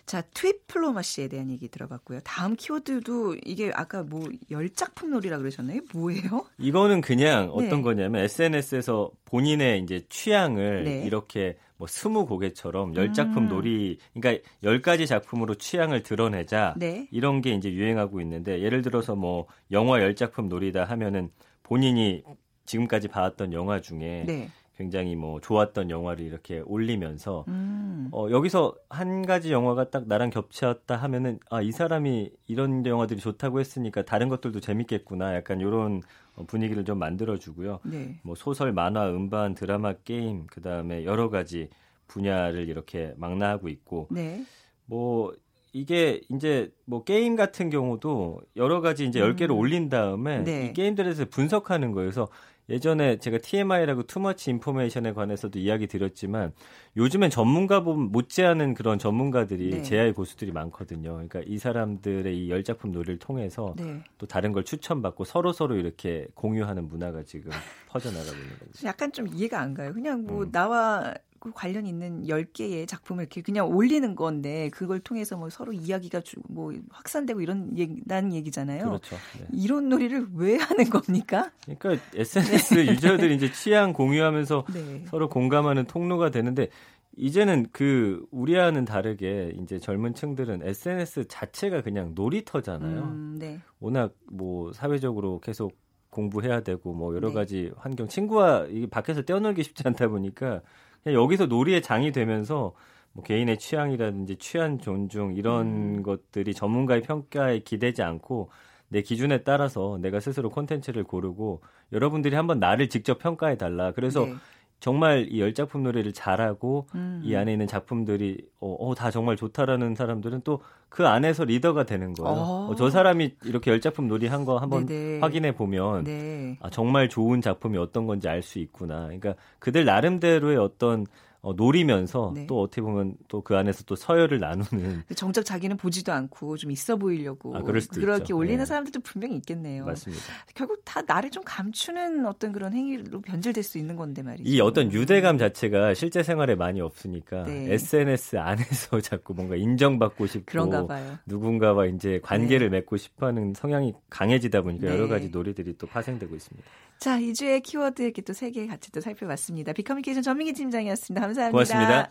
자, 0.06 0.22
트윗플로마시에 0.22 1.28
대한 1.28 1.50
얘기 1.50 1.68
들어봤고요. 1.68 2.20
다음 2.24 2.56
키워드도 2.56 3.36
이게 3.44 3.70
아까 3.74 4.02
뭐 4.02 4.26
열작품 4.50 5.10
놀이라 5.10 5.36
그러셨나요? 5.36 5.82
뭐예요? 5.92 6.46
이거는 6.56 7.02
그냥 7.02 7.50
어떤 7.50 7.68
네. 7.68 7.82
거냐면 7.82 8.24
SNS에서 8.24 9.10
본인의 9.26 9.80
이제 9.80 10.06
취향을 10.08 10.84
네. 10.84 11.04
이렇게 11.04 11.58
뭐 11.82 11.88
스무 11.88 12.26
곡에처럼 12.26 12.94
열 12.94 13.12
작품 13.12 13.44
음. 13.44 13.48
놀이 13.48 13.98
그러니까 14.14 14.48
열 14.62 14.80
가지 14.82 15.08
작품으로 15.08 15.56
취향을 15.56 16.04
드러내자 16.04 16.74
네. 16.76 17.08
이런 17.10 17.40
게 17.40 17.50
이제 17.54 17.72
유행하고 17.72 18.20
있는데 18.20 18.60
예를 18.60 18.82
들어서 18.82 19.16
뭐 19.16 19.46
영화 19.72 20.00
열 20.00 20.14
작품 20.14 20.48
놀이다 20.48 20.84
하면은 20.84 21.30
본인이 21.64 22.22
지금까지 22.66 23.08
봐왔던 23.08 23.52
영화 23.52 23.80
중에 23.80 24.22
네. 24.28 24.48
굉장히 24.78 25.16
뭐 25.16 25.40
좋았던 25.40 25.90
영화를 25.90 26.24
이렇게 26.24 26.62
올리면서 26.64 27.46
음. 27.48 28.08
어, 28.12 28.28
여기서 28.30 28.76
한 28.88 29.26
가지 29.26 29.50
영화가 29.50 29.90
딱 29.90 30.06
나랑 30.06 30.30
겹쳤다 30.30 30.94
하면은 30.94 31.40
아 31.50 31.62
이 31.62 31.72
사람이 31.72 32.30
이런 32.46 32.86
영화들이 32.86 33.18
좋다고 33.18 33.58
했으니까 33.58 34.04
다른 34.04 34.28
것들도 34.28 34.60
재밌겠구나 34.60 35.34
약간 35.34 35.60
이런 35.60 36.00
분위기를 36.46 36.84
좀 36.84 36.98
만들어주고요. 36.98 37.80
네. 37.84 38.18
뭐 38.22 38.34
소설, 38.34 38.72
만화, 38.72 39.10
음반, 39.10 39.54
드라마, 39.54 39.92
게임 39.92 40.46
그 40.46 40.60
다음에 40.60 41.04
여러 41.04 41.30
가지 41.30 41.68
분야를 42.06 42.68
이렇게 42.68 43.14
망라하고 43.16 43.68
있고 43.68 44.08
네. 44.10 44.44
뭐 44.86 45.32
이게 45.72 46.20
이제 46.28 46.70
뭐 46.84 47.02
게임 47.04 47.34
같은 47.34 47.70
경우도 47.70 48.40
여러 48.56 48.80
가지 48.80 49.06
이제 49.06 49.20
음. 49.20 49.34
10개를 49.34 49.56
올린 49.56 49.88
다음에 49.88 50.42
네. 50.42 50.66
이 50.66 50.72
게임들에서 50.72 51.26
분석하는 51.26 51.92
거여서 51.92 52.28
예전에 52.72 53.18
제가 53.18 53.38
TMI라고 53.38 54.04
투머치 54.04 54.50
인포메이션에 54.50 55.12
관해서도 55.12 55.58
이야기 55.58 55.86
드렸지만 55.86 56.52
요즘엔 56.96 57.28
전문가 57.30 57.80
못지않은 57.80 58.74
그런 58.74 58.98
전문가들이 58.98 59.70
네. 59.70 59.82
제아의 59.82 60.14
고수들이 60.14 60.52
많거든요. 60.52 61.12
그러니까 61.12 61.42
이 61.46 61.58
사람들의 61.58 62.36
이 62.36 62.50
열작품 62.50 62.92
놀이를 62.92 63.18
통해서 63.18 63.74
네. 63.76 64.02
또 64.16 64.26
다른 64.26 64.52
걸 64.52 64.64
추천받고 64.64 65.24
서로 65.24 65.52
서로 65.52 65.76
이렇게 65.76 66.26
공유하는 66.34 66.88
문화가 66.88 67.22
지금 67.22 67.50
퍼져나가고 67.90 68.36
있는 68.36 68.58
거죠. 68.58 68.86
약간 68.86 69.12
좀 69.12 69.28
이해가 69.28 69.60
안 69.60 69.74
가요. 69.74 69.92
그냥 69.92 70.24
뭐 70.24 70.44
음. 70.44 70.50
나와 70.50 71.12
그 71.12 71.31
관련 71.50 71.86
있는 71.86 72.26
10개의 72.26 72.86
작품을 72.86 73.24
이렇게 73.24 73.42
그냥 73.42 73.68
올리는 73.68 74.14
건데 74.14 74.70
그걸 74.70 75.00
통해서 75.00 75.36
뭐 75.36 75.50
서로 75.50 75.72
이야기가 75.72 76.20
주, 76.20 76.36
뭐 76.48 76.72
확산되고 76.90 77.40
이런 77.40 77.76
얘기, 77.76 78.00
라는 78.06 78.32
얘기잖아요. 78.32 78.84
그렇죠. 78.84 79.16
네. 79.38 79.46
이런 79.52 79.88
놀이를 79.88 80.28
왜 80.34 80.56
하는 80.56 80.88
겁니까? 80.88 81.50
그러니까 81.64 82.04
SNS 82.14 82.74
네. 82.74 82.86
유저들이 82.92 83.34
이제 83.34 83.50
취향 83.50 83.92
공유하면서 83.92 84.66
네. 84.72 85.04
서로 85.08 85.28
공감하는 85.28 85.86
통로가 85.86 86.30
되는데 86.30 86.68
이제는 87.16 87.66
그 87.72 88.24
우리와는 88.30 88.84
다르게 88.84 89.52
이제 89.60 89.78
젊은 89.78 90.14
층들은 90.14 90.62
SNS 90.62 91.28
자체가 91.28 91.82
그냥 91.82 92.12
놀이터잖아요. 92.14 93.02
음, 93.02 93.36
네. 93.38 93.60
워낙 93.80 94.14
뭐 94.30 94.72
사회적으로 94.72 95.40
계속 95.40 95.76
공부해야 96.10 96.60
되고 96.60 96.92
뭐 96.92 97.14
여러 97.14 97.28
네. 97.28 97.34
가지 97.34 97.72
환경 97.76 98.06
친구와 98.06 98.66
이 98.68 98.86
밖에서 98.86 99.22
떼어놀기 99.22 99.62
쉽지 99.62 99.82
않다 99.86 100.08
보니까 100.08 100.60
여기서 101.06 101.46
놀이의 101.46 101.82
장이 101.82 102.12
되면서 102.12 102.74
뭐 103.12 103.24
개인의 103.24 103.58
취향이라든지 103.58 104.36
취한 104.36 104.78
존중 104.78 105.34
이런 105.34 105.66
음. 105.98 106.02
것들이 106.02 106.54
전문가의 106.54 107.02
평가에 107.02 107.60
기대지 107.60 108.02
않고 108.02 108.50
내 108.88 109.02
기준에 109.02 109.42
따라서 109.42 109.98
내가 110.00 110.20
스스로 110.20 110.50
콘텐츠를 110.50 111.04
고르고 111.04 111.62
여러분들이 111.92 112.36
한번 112.36 112.58
나를 112.58 112.88
직접 112.88 113.18
평가해 113.18 113.56
달라. 113.56 113.92
그래서 113.92 114.26
네. 114.26 114.34
정말 114.82 115.28
이 115.30 115.38
열 115.40 115.54
작품 115.54 115.84
노래를 115.84 116.12
잘하고 116.12 116.86
음. 116.96 117.20
이 117.24 117.36
안에 117.36 117.52
있는 117.52 117.68
작품들이 117.68 118.38
어, 118.58 118.74
어, 118.80 118.94
다 118.96 119.10
정말 119.12 119.36
좋다라는 119.36 119.94
사람들은 119.94 120.42
또 120.42 120.60
그 120.92 121.06
안에서 121.08 121.44
리더가 121.44 121.84
되는 121.86 122.12
거예요. 122.12 122.36
어. 122.38 122.68
어, 122.70 122.74
저 122.74 122.90
사람이 122.90 123.36
이렇게 123.46 123.70
열 123.70 123.80
작품 123.80 124.08
놀이한 124.08 124.44
거 124.44 124.58
한번 124.58 124.84
네네. 124.84 125.20
확인해 125.20 125.54
보면 125.54 126.04
네. 126.04 126.58
아, 126.60 126.68
정말 126.68 127.08
좋은 127.08 127.40
작품이 127.40 127.78
어떤 127.78 128.06
건지 128.06 128.28
알 128.28 128.42
수 128.42 128.58
있구나. 128.58 129.04
그러니까 129.04 129.34
그들 129.58 129.86
나름대로의 129.86 130.58
어떤 130.58 131.06
어, 131.42 131.52
노리면서 131.54 132.32
네. 132.34 132.46
또 132.46 132.62
어떻게 132.62 132.80
보면 132.82 133.14
또 133.28 133.42
그 133.42 133.56
안에서 133.56 133.82
또 133.84 133.96
서열을 133.96 134.38
나누는 134.38 135.02
정작 135.16 135.44
자기는 135.44 135.76
보지도 135.76 136.12
않고 136.12 136.56
좀 136.56 136.70
있어 136.70 136.94
보이려고 136.96 137.56
아, 137.56 137.62
그렇게 137.62 138.20
있죠. 138.20 138.36
올리는 138.36 138.58
네. 138.58 138.64
사람들도 138.64 139.00
분명히 139.00 139.34
있겠네요. 139.36 139.84
맞습니다. 139.84 140.22
결국 140.54 140.80
다 140.84 141.02
나를 141.04 141.30
좀 141.30 141.42
감추는 141.44 142.24
어떤 142.24 142.52
그런 142.52 142.72
행위로 142.72 143.20
변질될 143.20 143.64
수 143.64 143.78
있는 143.78 143.96
건데 143.96 144.22
말이죠. 144.22 144.48
이 144.48 144.60
어떤 144.60 144.92
유대감 144.92 145.38
자체가 145.38 145.94
실제 145.94 146.22
생활에 146.22 146.54
많이 146.54 146.80
없으니까 146.80 147.42
네. 147.44 147.72
SNS 147.72 148.36
안에서 148.36 149.00
자꾸 149.02 149.34
뭔가 149.34 149.56
인정받고 149.56 150.26
싶고 150.26 150.44
그런가 150.46 150.86
봐요. 150.86 151.18
누군가와 151.26 151.86
이제 151.86 152.20
관계를 152.22 152.70
네. 152.70 152.78
맺고 152.78 152.96
싶어하는 152.96 153.54
성향이 153.54 153.92
강해지다 154.08 154.62
보니까 154.62 154.86
여러 154.86 155.04
네. 155.04 155.08
가지 155.08 155.28
놀이들이 155.30 155.76
또 155.78 155.88
파생되고 155.88 156.32
있습니다. 156.36 156.68
자, 157.02 157.18
2주의 157.18 157.60
키워드 157.62 158.02
이렇게 158.02 158.22
또 158.22 158.32
세 158.32 158.50
개의 158.50 158.68
같이 158.68 158.92
또 158.92 159.00
살펴봤습니다. 159.00 159.72
비커뮤니케이션 159.72 160.22
전민기 160.22 160.52
팀장이었습니다. 160.52 161.20
감사합니다. 161.20 161.50
고맙습니다. 161.50 162.10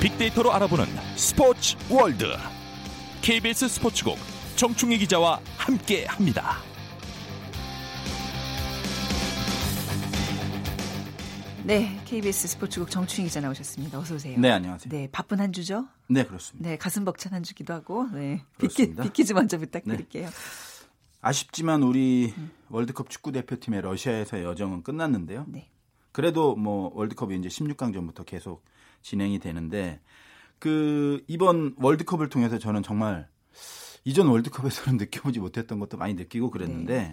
빅데이터로 0.00 0.52
알아보는 0.52 0.86
스포츠 1.16 1.76
월드 1.90 2.26
KBS 3.22 3.68
스포츠국 3.68 4.16
정충희 4.56 4.98
기자와 4.98 5.40
함께 5.56 6.04
합니다. 6.06 6.58
네, 11.66 12.00
KBS 12.04 12.46
스포츠국 12.46 12.92
정충희 12.92 13.26
기자 13.26 13.40
나오셨습니다. 13.40 13.98
어서 13.98 14.14
오세요. 14.14 14.38
네, 14.38 14.52
안녕하세요. 14.52 14.88
네, 14.88 15.08
바쁜 15.10 15.40
한 15.40 15.52
주죠? 15.52 15.88
네, 16.08 16.24
그렇습니다. 16.24 16.70
네, 16.70 16.76
가슴 16.76 17.04
벅찬 17.04 17.32
한 17.32 17.42
주기도 17.42 17.74
하고, 17.74 18.08
네, 18.12 18.44
빅퀴, 18.56 18.94
빅퀴즈 18.94 19.32
먼저 19.32 19.58
부탁드릴게요. 19.58 20.26
네. 20.26 20.32
아쉽지만 21.22 21.82
우리 21.82 22.32
음. 22.38 22.52
월드컵 22.68 23.10
축구 23.10 23.32
대표팀의 23.32 23.82
러시아에서의 23.82 24.44
여정은 24.44 24.84
끝났는데요. 24.84 25.44
네. 25.48 25.68
그래도 26.12 26.54
뭐 26.54 26.92
월드컵이 26.94 27.36
이제 27.36 27.48
16강전부터 27.48 28.24
계속 28.24 28.64
진행이 29.02 29.40
되는데 29.40 30.00
그 30.60 31.24
이번 31.26 31.74
월드컵을 31.78 32.28
통해서 32.28 32.60
저는 32.60 32.84
정말 32.84 33.28
이전 34.04 34.28
월드컵에서는 34.28 34.98
느껴보지 35.02 35.40
못했던 35.40 35.80
것도 35.80 35.96
많이 35.96 36.14
느끼고 36.14 36.50
그랬는데 36.50 36.94
네. 36.94 37.12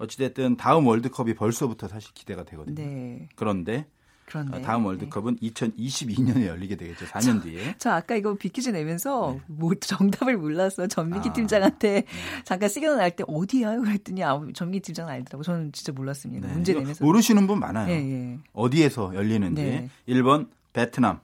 어찌됐든 0.00 0.56
다음 0.56 0.86
월드컵이 0.86 1.34
벌써부터 1.34 1.86
사실 1.86 2.12
기대가 2.14 2.42
되거든요. 2.44 2.74
네. 2.74 3.28
그런데 3.36 3.86
그렇네. 4.24 4.56
어, 4.56 4.62
다음 4.62 4.86
월드컵은 4.86 5.38
네. 5.40 5.50
2022년에 5.50 6.46
열리게 6.46 6.76
되겠죠. 6.76 7.04
4년 7.06 7.22
저, 7.22 7.40
뒤에. 7.40 7.74
저 7.78 7.90
아까 7.90 8.14
이거 8.14 8.34
퀴즈 8.34 8.70
내면서 8.70 9.34
네. 9.36 9.42
뭐 9.48 9.74
정답을 9.74 10.36
몰라서 10.38 10.86
전민기 10.86 11.30
아, 11.30 11.32
팀장한테 11.32 11.90
네. 12.02 12.06
잠깐 12.44 12.68
시그널 12.68 12.96
날때 12.96 13.24
어디야? 13.26 13.76
그랬더니 13.78 14.22
아, 14.24 14.40
전민기 14.54 14.80
팀장은 14.80 15.12
알더라고. 15.12 15.42
저는 15.42 15.72
진짜 15.72 15.92
몰랐습니다. 15.92 16.46
네. 16.46 16.54
문제 16.54 16.72
내면서. 16.72 17.04
모르시는 17.04 17.46
분 17.46 17.58
많아요. 17.58 17.90
예, 17.90 17.96
예. 17.96 18.38
어디에서 18.52 19.14
열리는지. 19.14 19.90
1번 20.08 20.48
베트남, 20.72 21.20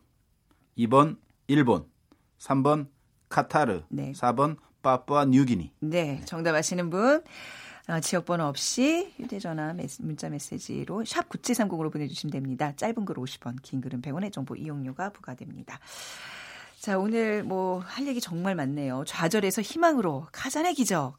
2번 0.77 1.17
일본, 1.47 1.87
3번 2.41 2.89
카타르, 3.29 3.85
4번 3.91 4.57
파푸아 4.83 5.27
뉴기니. 5.27 5.73
네, 5.81 6.21
정답 6.25 6.55
아시는 6.55 6.91
분. 6.91 7.23
어, 7.89 8.01
지역번호 8.01 8.45
없이 8.45 9.13
휴대전화 9.17 9.75
문자 10.01 10.29
메시지로 10.29 11.05
샵 11.05 11.29
9730으로 11.29 11.93
보내주시면 11.93 12.33
됩니다. 12.33 12.73
짧은 12.75 13.05
글 13.05 13.15
50원, 13.17 13.57
긴 13.63 13.81
글은 13.81 14.03
100원의 14.03 14.33
정보 14.33 14.57
이용료가 14.57 15.11
부과됩니다. 15.11 15.79
자, 16.81 16.99
오늘 16.99 17.45
뭐 17.45 17.79
할 17.87 18.07
얘기 18.09 18.21
정말 18.21 18.55
많네요. 18.57 19.05
좌절에서 19.07 19.63
희망으로 19.63 20.27
가잔의 20.33 20.75
기적. 20.75 21.17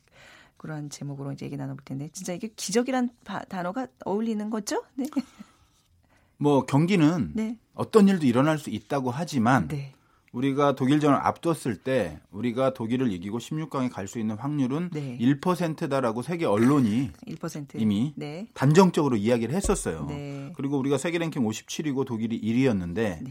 그런 0.57 0.89
제목으로 0.89 1.31
이제 1.31 1.45
얘기 1.45 1.55
나눠볼 1.55 1.83
텐데 1.85 2.09
진짜 2.13 2.33
이게 2.33 2.49
기적이란 2.55 3.11
바, 3.23 3.39
단어가 3.45 3.87
어울리는 4.05 4.49
거죠? 4.49 4.83
네. 4.95 5.05
뭐 6.37 6.65
경기는 6.65 7.31
네. 7.35 7.57
어떤 7.75 8.07
일도 8.07 8.25
일어날 8.25 8.57
수 8.57 8.71
있다고 8.71 9.11
하지만 9.11 9.67
네. 9.67 9.93
우리가 10.37 10.75
독일전을 10.75 11.17
앞뒀을 11.17 11.77
때 11.77 12.19
우리가 12.31 12.73
독일을 12.73 13.11
이기고 13.11 13.39
16강에 13.39 13.91
갈 13.91 14.07
수 14.07 14.19
있는 14.19 14.37
확률은 14.37 14.89
네. 14.93 15.17
1%다라고 15.19 16.21
세계 16.21 16.45
언론이 16.45 17.11
1%. 17.27 17.81
이미 17.81 18.13
네. 18.15 18.47
단정적으로 18.53 19.17
이야기를 19.17 19.53
했었어요. 19.53 20.05
네. 20.07 20.53
그리고 20.55 20.77
우리가 20.77 20.97
세계 20.97 21.17
랭킹 21.17 21.43
57위고 21.43 22.05
독일이 22.05 22.39
1위였는데 22.39 23.25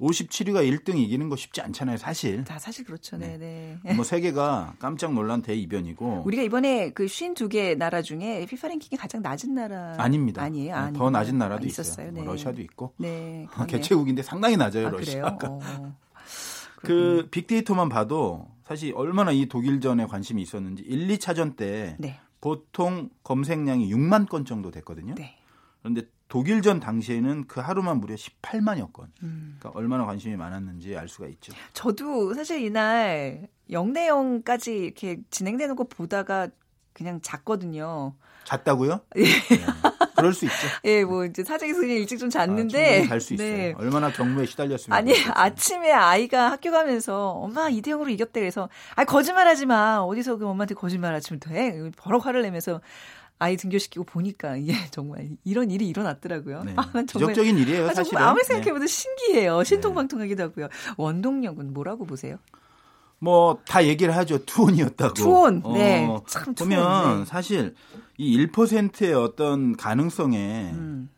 57위가 0.00 0.68
1등 0.68 0.98
이기는 0.98 1.28
거 1.28 1.36
쉽지 1.36 1.60
않잖아요, 1.60 1.96
사실. 1.96 2.42
다 2.44 2.58
사실 2.58 2.84
그렇죠. 2.84 3.16
네, 3.16 3.38
네. 3.38 3.94
뭐 3.94 4.04
세계가 4.04 4.74
깜짝 4.78 5.14
놀란 5.14 5.42
대이변이고. 5.42 6.22
우리가 6.26 6.42
이번에 6.42 6.90
그 6.90 7.06
52개 7.06 7.76
나라 7.78 8.02
중에 8.02 8.44
피파 8.46 8.68
랭킹이 8.68 8.98
가장 8.98 9.22
낮은 9.22 9.54
나라 9.54 9.94
아닙니다. 9.98 10.42
아니에요. 10.42 10.74
아, 10.74 10.92
더 10.92 11.08
낮은 11.08 11.38
나라도 11.38 11.64
아, 11.64 11.66
있었어요. 11.66 12.06
뭐 12.06 12.14
네. 12.14 12.24
뭐 12.24 12.32
러시아도 12.34 12.60
있고. 12.62 12.92
네. 12.98 13.46
개최국인데 13.68 14.22
상당히 14.22 14.56
낮아요, 14.56 14.88
아, 14.88 14.90
러시아가. 14.90 15.48
어. 15.48 15.96
그 16.86 17.28
빅데이터만 17.30 17.88
봐도 17.88 18.48
사실 18.64 18.92
얼마나 18.96 19.32
이 19.32 19.46
독일전에 19.46 20.06
관심이 20.06 20.42
있었는지 20.42 20.82
1, 20.82 21.08
2차전 21.08 21.56
때 21.56 21.96
네. 21.98 22.18
보통 22.40 23.10
검색량이 23.22 23.92
6만 23.92 24.28
건 24.28 24.44
정도 24.44 24.70
됐거든요. 24.70 25.14
네. 25.14 25.36
그런데 25.80 26.02
독일전 26.28 26.80
당시에는 26.80 27.46
그 27.46 27.60
하루만 27.60 28.00
무려 28.00 28.14
18만여 28.16 28.92
건. 28.92 29.12
음. 29.22 29.56
그러니까 29.58 29.78
얼마나 29.78 30.04
관심이 30.04 30.36
많았는지 30.36 30.96
알 30.96 31.08
수가 31.08 31.28
있죠. 31.28 31.52
저도 31.72 32.34
사실 32.34 32.60
이날 32.60 33.48
0대 33.70 34.08
0까지 34.08 34.84
이렇게 34.84 35.20
진행되는 35.30 35.76
거 35.76 35.84
보다가 35.84 36.48
그냥 36.92 37.20
잤거든요. 37.20 38.14
잤다고요? 38.44 39.00
예. 39.16 39.22
네. 39.22 39.66
그럴 40.26 40.34
수 40.34 40.44
있죠. 40.46 40.56
예, 40.84 41.04
뭐 41.04 41.24
이제 41.24 41.44
사정에서 41.44 41.80
그냥 41.80 41.96
일찍 41.96 42.18
좀 42.18 42.28
잤는데. 42.30 43.04
아, 43.04 43.08
잘수 43.08 43.34
있어요. 43.34 43.48
네. 43.48 43.74
얼마나 43.78 44.10
경무에 44.10 44.46
시달렸으면. 44.46 44.96
아니. 44.96 45.12
아침에 45.32 45.92
아이가 45.92 46.50
학교 46.50 46.70
가면서 46.70 47.30
엄마 47.30 47.68
이대형으로 47.68 48.10
이겼대 48.10 48.40
그래서 48.40 48.68
아 48.94 49.04
거짓말 49.04 49.46
하지 49.46 49.66
마. 49.66 49.98
어디서 49.98 50.36
그 50.36 50.46
엄마한테 50.46 50.74
거짓말 50.74 51.14
하시면 51.14 51.40
돼. 51.40 51.90
버럭 51.96 52.26
화를 52.26 52.42
내면서 52.42 52.80
아이 53.38 53.56
등교시키고 53.56 54.04
보니까 54.04 54.56
이게 54.56 54.72
정말 54.90 55.28
이런 55.44 55.70
일이 55.70 55.86
일어났더라고요. 55.88 56.64
네. 56.64 56.72
아, 56.76 56.90
정말 57.06 57.34
적인 57.34 57.58
일이에요, 57.58 57.92
사실. 57.92 58.16
아무리 58.18 58.44
생각해봐도 58.44 58.80
네. 58.80 58.86
신기해요. 58.86 59.62
신통방통하기도 59.62 60.42
하고요. 60.42 60.68
원동력은 60.96 61.72
뭐라고 61.72 62.04
보세요? 62.06 62.38
뭐 63.18 63.58
다 63.66 63.84
얘기를 63.86 64.14
하죠. 64.16 64.44
투혼이었다고. 64.44 65.14
투혼. 65.14 65.60
어, 65.64 65.72
네. 65.72 66.06
참 66.26 66.54
보면 66.54 66.78
투혼, 67.02 67.18
네. 67.20 67.24
사실 67.24 67.74
이 68.18 68.36
1%의 68.46 69.14
어떤 69.14 69.76
가능성에 69.76 70.70
음. 70.72 71.10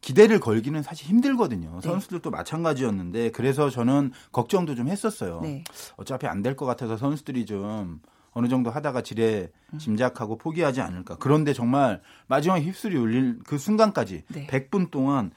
기대를 0.00 0.40
걸기는 0.40 0.82
사실 0.82 1.06
힘들거든요. 1.08 1.74
네. 1.76 1.80
선수들도 1.88 2.30
마찬가지였는데 2.30 3.30
그래서 3.30 3.70
저는 3.70 4.10
걱정도 4.32 4.74
좀 4.74 4.88
했었어요. 4.88 5.40
네. 5.42 5.62
어차피 5.96 6.26
안 6.26 6.42
될 6.42 6.56
것 6.56 6.66
같아서 6.66 6.96
선수들이 6.96 7.46
좀 7.46 8.00
어느 8.32 8.48
정도 8.48 8.70
하다가 8.70 9.02
지레 9.02 9.52
음. 9.74 9.78
짐작하고 9.78 10.38
포기하지 10.38 10.80
않을까. 10.80 11.16
그런데 11.20 11.52
정말 11.52 12.00
마지막에 12.26 12.62
휩쓸이 12.62 12.96
울릴 12.96 13.38
그 13.46 13.58
순간까지 13.58 14.24
네. 14.28 14.46
100분 14.48 14.90
동안 14.90 15.30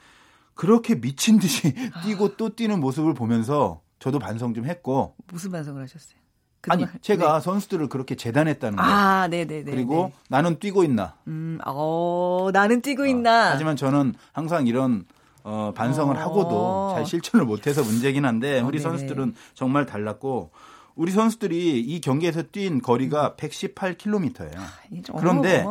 그렇게 0.54 0.98
미친 1.00 1.38
듯이 1.38 1.74
뛰고 2.02 2.36
또 2.36 2.48
뛰는 2.56 2.80
모습을 2.80 3.12
보면서 3.14 3.82
저도 3.98 4.18
반성 4.18 4.54
좀 4.54 4.64
했고. 4.64 5.14
무슨 5.28 5.52
반성을 5.52 5.80
하셨어요? 5.80 6.18
아니 6.68 6.86
제가 7.00 7.34
네. 7.38 7.40
선수들을 7.44 7.88
그렇게 7.88 8.14
재단했다는 8.14 8.76
거예요. 8.76 8.92
아, 8.92 9.28
네네네. 9.28 9.64
네, 9.64 9.70
그리고 9.70 10.12
네. 10.12 10.12
나는 10.28 10.58
뛰고 10.58 10.84
있나. 10.84 11.14
음, 11.26 11.58
어, 11.64 12.48
나는 12.52 12.80
뛰고 12.82 13.02
어, 13.02 13.06
있나. 13.06 13.50
하지만 13.50 13.76
저는 13.76 14.14
항상 14.32 14.66
이런 14.66 15.04
어, 15.44 15.72
반성을 15.74 16.16
어. 16.16 16.20
하고도 16.20 16.90
잘 16.94 17.06
실천을 17.06 17.46
못해서 17.46 17.82
문제긴 17.82 18.24
한데 18.24 18.60
어, 18.60 18.66
우리 18.66 18.78
선수들은 18.80 19.34
정말 19.54 19.86
달랐고 19.86 20.50
우리 20.96 21.12
선수들이 21.12 21.80
이 21.80 22.00
경기에서 22.00 22.42
뛴 22.50 22.80
거리가 22.80 23.34
118km예요. 23.36 24.56
아, 24.56 25.18
그런데 25.18 25.62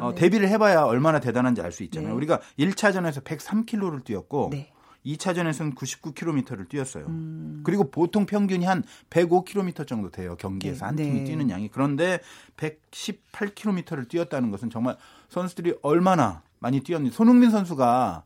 어, 0.00 0.14
데뷔를 0.14 0.48
해봐야 0.48 0.82
얼마나 0.82 1.20
대단한지 1.20 1.62
알 1.62 1.70
수 1.72 1.84
있잖아요. 1.84 2.10
네. 2.10 2.14
우리가 2.16 2.40
1차전에서 2.58 3.22
103km를 3.22 4.04
뛰었고 4.04 4.48
네. 4.52 4.72
2차전에서는 5.04 5.74
99km를 5.74 6.68
뛰었어요. 6.68 7.06
음. 7.06 7.60
그리고 7.64 7.90
보통 7.90 8.26
평균이 8.26 8.64
한 8.64 8.82
105km 9.10 9.86
정도 9.86 10.10
돼요. 10.10 10.36
경기에서 10.36 10.80
네. 10.80 10.84
한 10.86 10.96
팀이 10.96 11.18
네. 11.20 11.24
뛰는 11.24 11.50
양이. 11.50 11.68
그런데 11.68 12.20
118km를 12.56 14.08
뛰었다는 14.08 14.50
것은 14.50 14.70
정말 14.70 14.96
선수들이 15.28 15.74
얼마나 15.82 16.42
많이 16.58 16.80
뛰었는지. 16.80 17.14
손흥민 17.14 17.50
선수가 17.50 18.22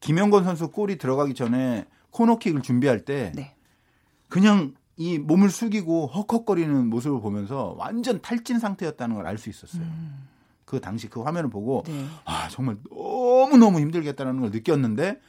김영건 0.00 0.44
선수 0.44 0.70
골이 0.70 0.98
들어가기 0.98 1.34
전에 1.34 1.86
코너킥을 2.10 2.62
준비할 2.62 3.04
때 3.04 3.32
네. 3.34 3.54
그냥 4.28 4.74
이 4.96 5.18
몸을 5.18 5.48
숙이고 5.50 6.08
헉헉거리는 6.14 6.86
모습을 6.88 7.20
보면서 7.20 7.74
완전 7.78 8.20
탈진 8.20 8.58
상태였다는 8.58 9.16
걸 9.16 9.26
알 9.26 9.38
수 9.38 9.48
있었어요. 9.48 9.82
음. 9.82 10.28
그 10.66 10.80
당시 10.80 11.08
그 11.08 11.22
화면을 11.22 11.48
보고 11.50 11.82
네. 11.86 12.06
아 12.24 12.48
정말 12.48 12.76
너무 12.90 13.56
너무 13.56 13.80
힘들겠다는 13.80 14.40
걸 14.40 14.50
느꼈는데 14.50 15.20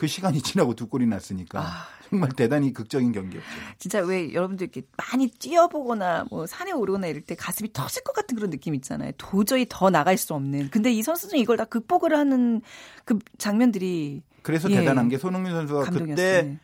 그 0.00 0.06
시간이 0.06 0.40
지나고 0.42 0.74
두 0.74 0.88
골이 0.88 1.06
났으니까 1.06 1.60
아. 1.60 1.86
정말 2.08 2.30
대단히 2.30 2.72
극적인 2.72 3.12
경기였죠. 3.12 3.46
진짜 3.78 4.00
왜 4.00 4.32
여러분들 4.32 4.64
이렇게 4.64 4.82
많이 4.96 5.28
뛰어보거나 5.28 6.24
뭐 6.30 6.46
산에 6.46 6.72
오르거나 6.72 7.06
이럴 7.06 7.20
때 7.20 7.36
가슴이 7.36 7.72
터질 7.72 8.02
것 8.02 8.14
같은 8.14 8.34
그런 8.34 8.50
느낌 8.50 8.74
있잖아요. 8.74 9.12
도저히 9.18 9.66
더 9.68 9.90
나갈 9.90 10.16
수 10.16 10.34
없는. 10.34 10.70
근데 10.70 10.90
이 10.90 11.02
선수들이 11.02 11.38
이걸 11.40 11.58
다 11.58 11.66
극복을 11.66 12.16
하는 12.16 12.62
그 13.04 13.18
장면들이 13.38 14.22
그래서 14.42 14.70
예. 14.70 14.76
대단한 14.76 15.08
게 15.08 15.18
손흥민 15.18 15.52
선수가 15.52 15.82
감동이었어요. 15.84 16.42
그때 16.42 16.58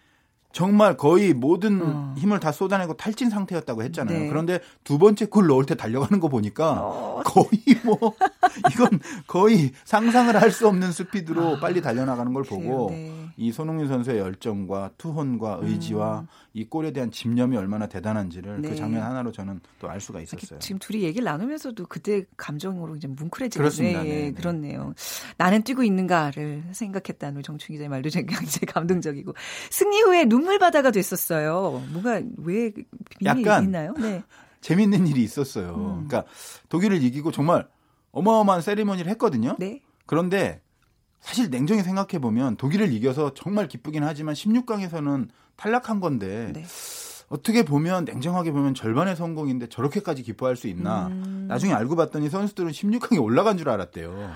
정말 0.56 0.96
거의 0.96 1.34
모든 1.34 1.82
어. 1.82 2.14
힘을 2.16 2.40
다 2.40 2.50
쏟아내고 2.50 2.94
탈진 2.94 3.28
상태였다고 3.28 3.82
했잖아요. 3.82 4.20
네. 4.20 4.28
그런데 4.28 4.60
두 4.84 4.96
번째 4.96 5.26
골 5.26 5.48
넣을 5.48 5.66
때 5.66 5.74
달려가는 5.74 6.18
거 6.18 6.28
보니까 6.28 6.80
어. 6.80 7.20
거의 7.26 7.60
뭐 7.84 8.14
이건 8.72 8.98
거의 9.26 9.72
상상을 9.84 10.34
할 10.34 10.50
수 10.50 10.66
없는 10.66 10.92
스피드로 10.92 11.56
아. 11.56 11.60
빨리 11.60 11.82
달려나가는 11.82 12.32
걸 12.32 12.42
보고 12.42 12.88
네. 12.90 13.12
이 13.36 13.52
손흥민 13.52 13.86
선수의 13.86 14.16
열정과 14.18 14.92
투혼과 14.96 15.58
의지와 15.60 16.20
음. 16.20 16.26
이 16.56 16.64
골에 16.64 16.90
대한 16.90 17.10
집념이 17.10 17.54
얼마나 17.58 17.86
대단한지를 17.86 18.56
그 18.56 18.60
네. 18.62 18.68
그 18.70 18.76
장면 18.76 19.02
하나로 19.02 19.30
저는 19.30 19.60
또 19.78 19.90
알 19.90 20.00
수가 20.00 20.22
있었어요. 20.22 20.58
지금 20.58 20.78
둘이 20.78 21.02
얘기를 21.02 21.22
나누면서도 21.22 21.84
그때 21.86 22.24
감정으로 22.38 22.96
이제 22.96 23.06
뭉클해지는 23.08 23.62
그렇습니다. 23.62 24.02
네, 24.02 24.08
네, 24.08 24.32
그렇네요. 24.32 24.94
나는 25.36 25.62
뛰고 25.62 25.82
있는가를 25.82 26.64
생각했다는 26.72 27.42
정충 27.42 27.74
기자의 27.74 27.90
말도 27.90 28.08
굉장히 28.08 28.36
감동적이고 28.72 29.34
승리 29.70 30.00
후에 30.00 30.24
눈물 30.24 30.58
바다가 30.58 30.90
됐었어요. 30.90 31.84
뭔가 31.92 32.22
왜 32.38 32.72
약간 33.22 33.64
있나요? 33.64 33.92
네. 33.98 34.22
재밌는 34.62 35.06
일이 35.08 35.22
있었어요. 35.22 35.74
음. 35.74 36.08
그러니까 36.08 36.24
독일을 36.70 37.02
이기고 37.02 37.32
정말 37.32 37.68
어마어마한 38.12 38.62
세리머니를 38.62 39.10
했거든요. 39.12 39.56
네. 39.58 39.82
그런데 40.06 40.62
사실 41.20 41.50
냉정히 41.50 41.82
생각해 41.82 42.18
보면 42.20 42.56
독일을 42.56 42.92
이겨서 42.92 43.34
정말 43.34 43.68
기쁘긴 43.68 44.04
하지만 44.04 44.34
16강에서는 44.34 45.28
탈락한 45.56 46.00
건데 46.00 46.50
네. 46.54 46.64
어떻게 47.28 47.64
보면 47.64 48.04
냉정하게 48.04 48.52
보면 48.52 48.74
절반의 48.74 49.16
성공인데 49.16 49.68
저렇게까지 49.68 50.22
기뻐할 50.22 50.54
수 50.54 50.68
있나? 50.68 51.08
음. 51.08 51.46
나중에 51.48 51.72
알고 51.74 51.96
봤더니 51.96 52.30
선수들은 52.30 52.70
16강에 52.70 53.20
올라간 53.20 53.58
줄 53.58 53.68
알았대요. 53.68 54.30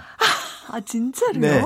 아 0.72 0.80
진짜로요? 0.80 1.40
네. 1.40 1.62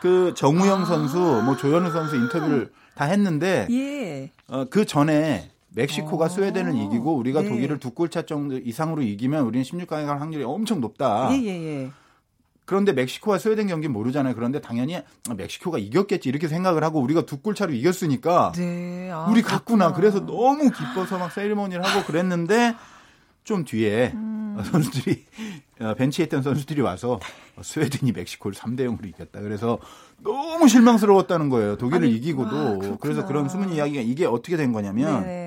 그 0.00 0.34
정우영 0.36 0.82
아. 0.82 0.84
선수, 0.84 1.18
뭐 1.44 1.56
조현우 1.56 1.90
선수 1.92 2.16
인터뷰를 2.16 2.72
다 2.96 3.04
했는데 3.04 3.66
예. 3.70 4.30
어, 4.48 4.64
그 4.68 4.84
전에 4.84 5.50
멕시코가 5.70 6.26
어. 6.26 6.28
스웨덴을 6.28 6.74
이기고 6.76 7.16
우리가 7.16 7.42
네. 7.42 7.48
독일을 7.48 7.78
두 7.78 7.90
골 7.90 8.08
차 8.10 8.22
정도 8.22 8.58
이상으로 8.58 9.02
이기면 9.02 9.44
우리는 9.44 9.64
16강에 9.64 10.06
갈 10.06 10.20
확률이 10.20 10.44
엄청 10.44 10.80
높다. 10.80 11.28
예, 11.32 11.40
예, 11.42 11.48
예. 11.84 11.90
그런데 12.66 12.92
멕시코와 12.92 13.38
스웨덴 13.38 13.66
경기 13.66 13.88
모르잖아요. 13.88 14.34
그런데 14.34 14.60
당연히 14.60 14.98
멕시코가 15.36 15.78
이겼겠지 15.78 16.28
이렇게 16.30 16.48
생각을 16.48 16.82
하고 16.82 17.00
우리가 17.00 17.26
두 17.26 17.38
골 17.44 17.54
차로 17.54 17.72
이겼으니까 17.74 18.52
네. 18.56 19.10
아, 19.12 19.26
우리 19.30 19.42
갔구나. 19.42 19.92
그래서 19.92 20.24
너무 20.24 20.70
기뻐서 20.70 21.18
막 21.18 21.30
세리머니를 21.30 21.84
하고 21.84 22.06
그랬는데 22.06 22.74
좀 23.44 23.64
뒤에 23.66 24.12
음. 24.14 24.56
선수들이 24.72 25.24
어, 25.80 25.94
벤치에 25.94 26.24
있던 26.26 26.42
선수들이 26.42 26.80
와서 26.80 27.20
스웨덴이 27.60 28.12
멕시코를 28.12 28.56
3대 28.56 28.80
0으로 28.88 29.06
이겼다. 29.06 29.40
그래서 29.40 29.78
너무 30.22 30.68
실망스러웠다는 30.68 31.50
거예요. 31.50 31.76
독일을 31.76 32.06
아니, 32.06 32.16
이기고도. 32.16 32.56
아, 32.56 32.96
그래서 33.00 33.26
그런 33.26 33.48
숨은 33.48 33.72
이야기가 33.74 34.00
이게 34.00 34.24
어떻게 34.24 34.56
된 34.56 34.72
거냐면 34.72 35.22
네네. 35.24 35.43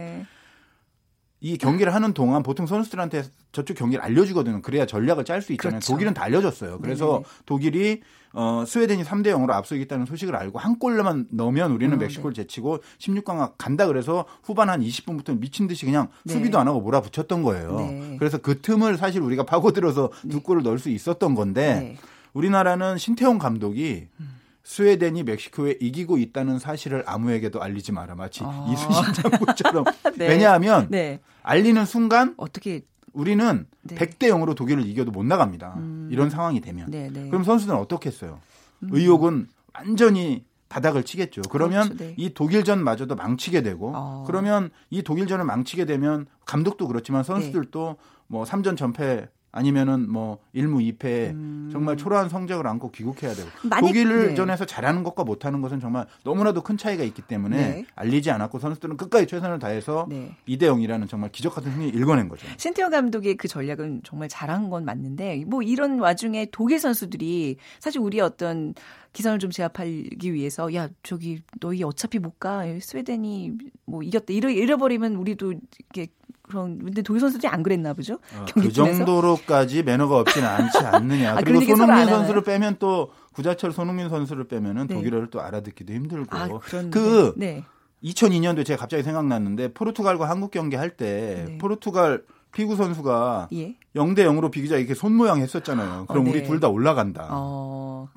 이 1.39 1.57
경기를 1.57 1.93
하는 1.93 2.13
동안 2.13 2.41
보통 2.41 2.65
선수들한테 2.65 3.23
저쪽 3.51 3.77
경기를 3.77 4.03
알려주거든요. 4.03 4.61
그래야 4.61 4.85
전략을 4.87 5.23
짤 5.23 5.41
수 5.41 5.53
있잖아요. 5.53 5.79
그렇죠. 5.79 5.93
독일은 5.93 6.13
다 6.13 6.23
알려줬어요. 6.23 6.79
그래서 6.79 7.11
네네. 7.11 7.23
독일이 7.45 8.01
어, 8.33 8.63
스웨덴이 8.65 9.03
3대 9.03 9.27
0으로 9.27 9.51
앞서 9.51 9.75
있다는 9.75 10.05
소식을 10.05 10.35
알고 10.35 10.59
한 10.59 10.79
골만 10.79 11.27
넣으면 11.31 11.71
우리는 11.71 11.95
어, 11.95 11.99
멕시코를 11.99 12.33
네. 12.33 12.41
제치고 12.43 12.79
16강 12.99 13.53
간다 13.57 13.87
그래서 13.87 14.25
후반 14.43 14.69
한 14.69 14.81
20분부터 14.81 15.39
미친 15.39 15.67
듯이 15.67 15.85
그냥 15.85 16.09
네. 16.23 16.33
수비도 16.33 16.57
안 16.57 16.67
하고 16.67 16.81
몰아붙였던 16.81 17.43
거예요. 17.43 17.75
네. 17.77 18.15
그래서 18.17 18.39
그 18.39 18.59
틈을 18.61 18.97
사실 18.97 19.21
우리가 19.21 19.43
파고들어서 19.43 20.09
두 20.23 20.37
네. 20.37 20.39
골을 20.39 20.63
넣을 20.63 20.79
수 20.79 20.89
있었던 20.89 21.35
건데 21.35 21.79
네. 21.79 21.97
우리나라는 22.33 22.97
신태용 22.97 23.37
감독이 23.37 24.07
음. 24.19 24.36
스웨덴이 24.67 25.23
멕시코에 25.23 25.77
이기고 25.79 26.17
있다는 26.17 26.59
사실을 26.59 27.01
아무에게도 27.07 27.63
알리지 27.63 27.93
마라. 27.93 28.15
마치 28.15 28.41
아. 28.43 28.67
이순신 28.69 29.13
장군처럼. 29.13 29.85
네. 30.17 30.27
왜냐하면 30.27 30.87
네. 30.89 31.21
알리는 31.41 31.85
순간 31.85 32.33
어떻게 32.35 32.81
우리는 33.13 33.65
네. 33.83 33.95
100대 33.95 34.23
0으로 34.23 34.57
독일을 34.57 34.85
이겨도 34.85 35.11
못 35.11 35.23
나갑니다. 35.23 35.75
음. 35.77 36.09
이런 36.11 36.29
상황이 36.29 36.59
되면. 36.59 36.91
네, 36.91 37.09
네. 37.09 37.29
그럼 37.29 37.45
선수들은 37.45 37.79
어떻게 37.79 38.09
했어요? 38.09 38.41
음. 38.83 38.89
의욕은 38.91 39.47
완전히 39.73 40.43
바닥을 40.67 41.03
치겠죠. 41.03 41.43
그러면 41.49 41.87
그렇죠, 41.87 42.03
네. 42.03 42.13
이 42.17 42.33
독일전마저도 42.33 43.15
망치게 43.15 43.63
되고 43.63 43.93
어. 43.95 44.25
그러면 44.27 44.69
이 44.89 45.01
독일전을 45.01 45.45
망치게 45.45 45.85
되면 45.85 46.27
감독도 46.45 46.89
그렇지만 46.89 47.23
선수들도 47.23 47.95
뭐 48.27 48.43
3전 48.43 48.75
전패 48.75 49.29
아니면은 49.57 50.07
뭐 50.07 50.37
1무 50.55 50.99
2패 50.99 51.31
음. 51.31 51.69
정말 51.71 51.97
초라한 51.97 52.29
성적을 52.29 52.67
안고 52.67 52.91
귀국해야 52.91 53.33
되고 53.33 53.49
독일전에서 53.79 54.65
네. 54.65 54.71
잘하는 54.71 55.01
것과 55.01 55.23
못하는 55.23 55.61
것은 55.61 55.79
정말 55.79 56.05
너무나도 56.23 56.61
큰 56.61 56.77
차이가 56.77 57.03
있기 57.03 57.23
때문에 57.23 57.57
네. 57.57 57.85
알리지 57.95 58.29
않았고 58.29 58.59
선수들은 58.59 58.97
끝까지 58.97 59.25
최선을 59.25 59.57
다해서 59.57 60.05
네. 60.09 60.35
2대 60.47 60.63
0이라는 60.63 61.09
정말 61.09 61.31
기적 61.31 61.55
같은 61.55 61.71
승리 61.71 61.87
읽어낸 61.89 62.29
거죠. 62.29 62.47
신태용 62.57 62.91
감독의 62.91 63.35
그 63.35 63.47
전략은 63.47 64.01
정말 64.03 64.29
잘한 64.29 64.69
건 64.69 64.85
맞는데 64.85 65.45
뭐 65.47 65.63
이런 65.63 65.99
와중에 65.99 66.47
독일 66.51 66.79
선수들이 66.79 67.57
사실 67.79 67.99
우리의 67.99 68.21
어떤 68.21 68.75
기선을 69.17 69.39
좀 69.39 69.49
제압하기 69.49 70.31
위해서 70.31 70.71
야 70.75 70.89
저기 71.01 71.41
너희 71.59 71.83
어차피 71.83 72.19
못 72.19 72.39
가. 72.39 72.63
스웨덴이 72.79 73.53
뭐 73.85 74.03
이겼다. 74.03 74.25
이러 74.29 74.47
잃어버리면 74.51 75.15
우리도 75.15 75.53
이렇게 75.93 76.11
그런 76.43 76.77
근데 76.77 77.01
독일 77.01 77.21
선수들이 77.21 77.47
안 77.47 77.63
그랬나 77.63 77.95
보죠? 77.95 78.19
어, 78.35 78.45
그 78.53 78.71
정도로까지 78.71 79.81
매너가 79.81 80.19
없지는 80.19 80.47
않지 80.47 80.77
않느냐. 80.77 81.31
아, 81.37 81.41
그리고 81.41 81.75
손흥민 81.75 82.05
선수를 82.05 82.43
빼면 82.43 82.75
또 82.77 83.09
구자철 83.33 83.71
손흥민 83.71 84.09
선수를 84.09 84.43
빼면은 84.47 84.85
네. 84.85 84.93
독일어를 84.93 85.31
또 85.31 85.41
알아듣기도 85.41 85.93
힘들고 85.93 86.37
아, 86.37 86.47
그 86.91 87.33
네. 87.37 87.63
2002년도에 88.03 88.63
제가 88.67 88.81
갑자기 88.81 89.01
생각났는데 89.01 89.73
포르투갈과 89.73 90.29
한국 90.29 90.51
경기 90.51 90.75
할때 90.75 91.45
네. 91.47 91.57
포르투갈 91.57 92.21
피구 92.53 92.75
선수가 92.75 93.49
예? 93.53 93.75
0대 93.95 94.19
0으로 94.19 94.49
비기자 94.51 94.77
이렇게 94.77 94.93
손 94.93 95.13
모양 95.15 95.41
했었잖아요. 95.41 96.05
그럼 96.07 96.21
어, 96.21 96.25
네. 96.25 96.31
우리 96.31 96.43
둘 96.43 96.59
다 96.59 96.69
올라간다. 96.69 97.27
어. 97.31 97.56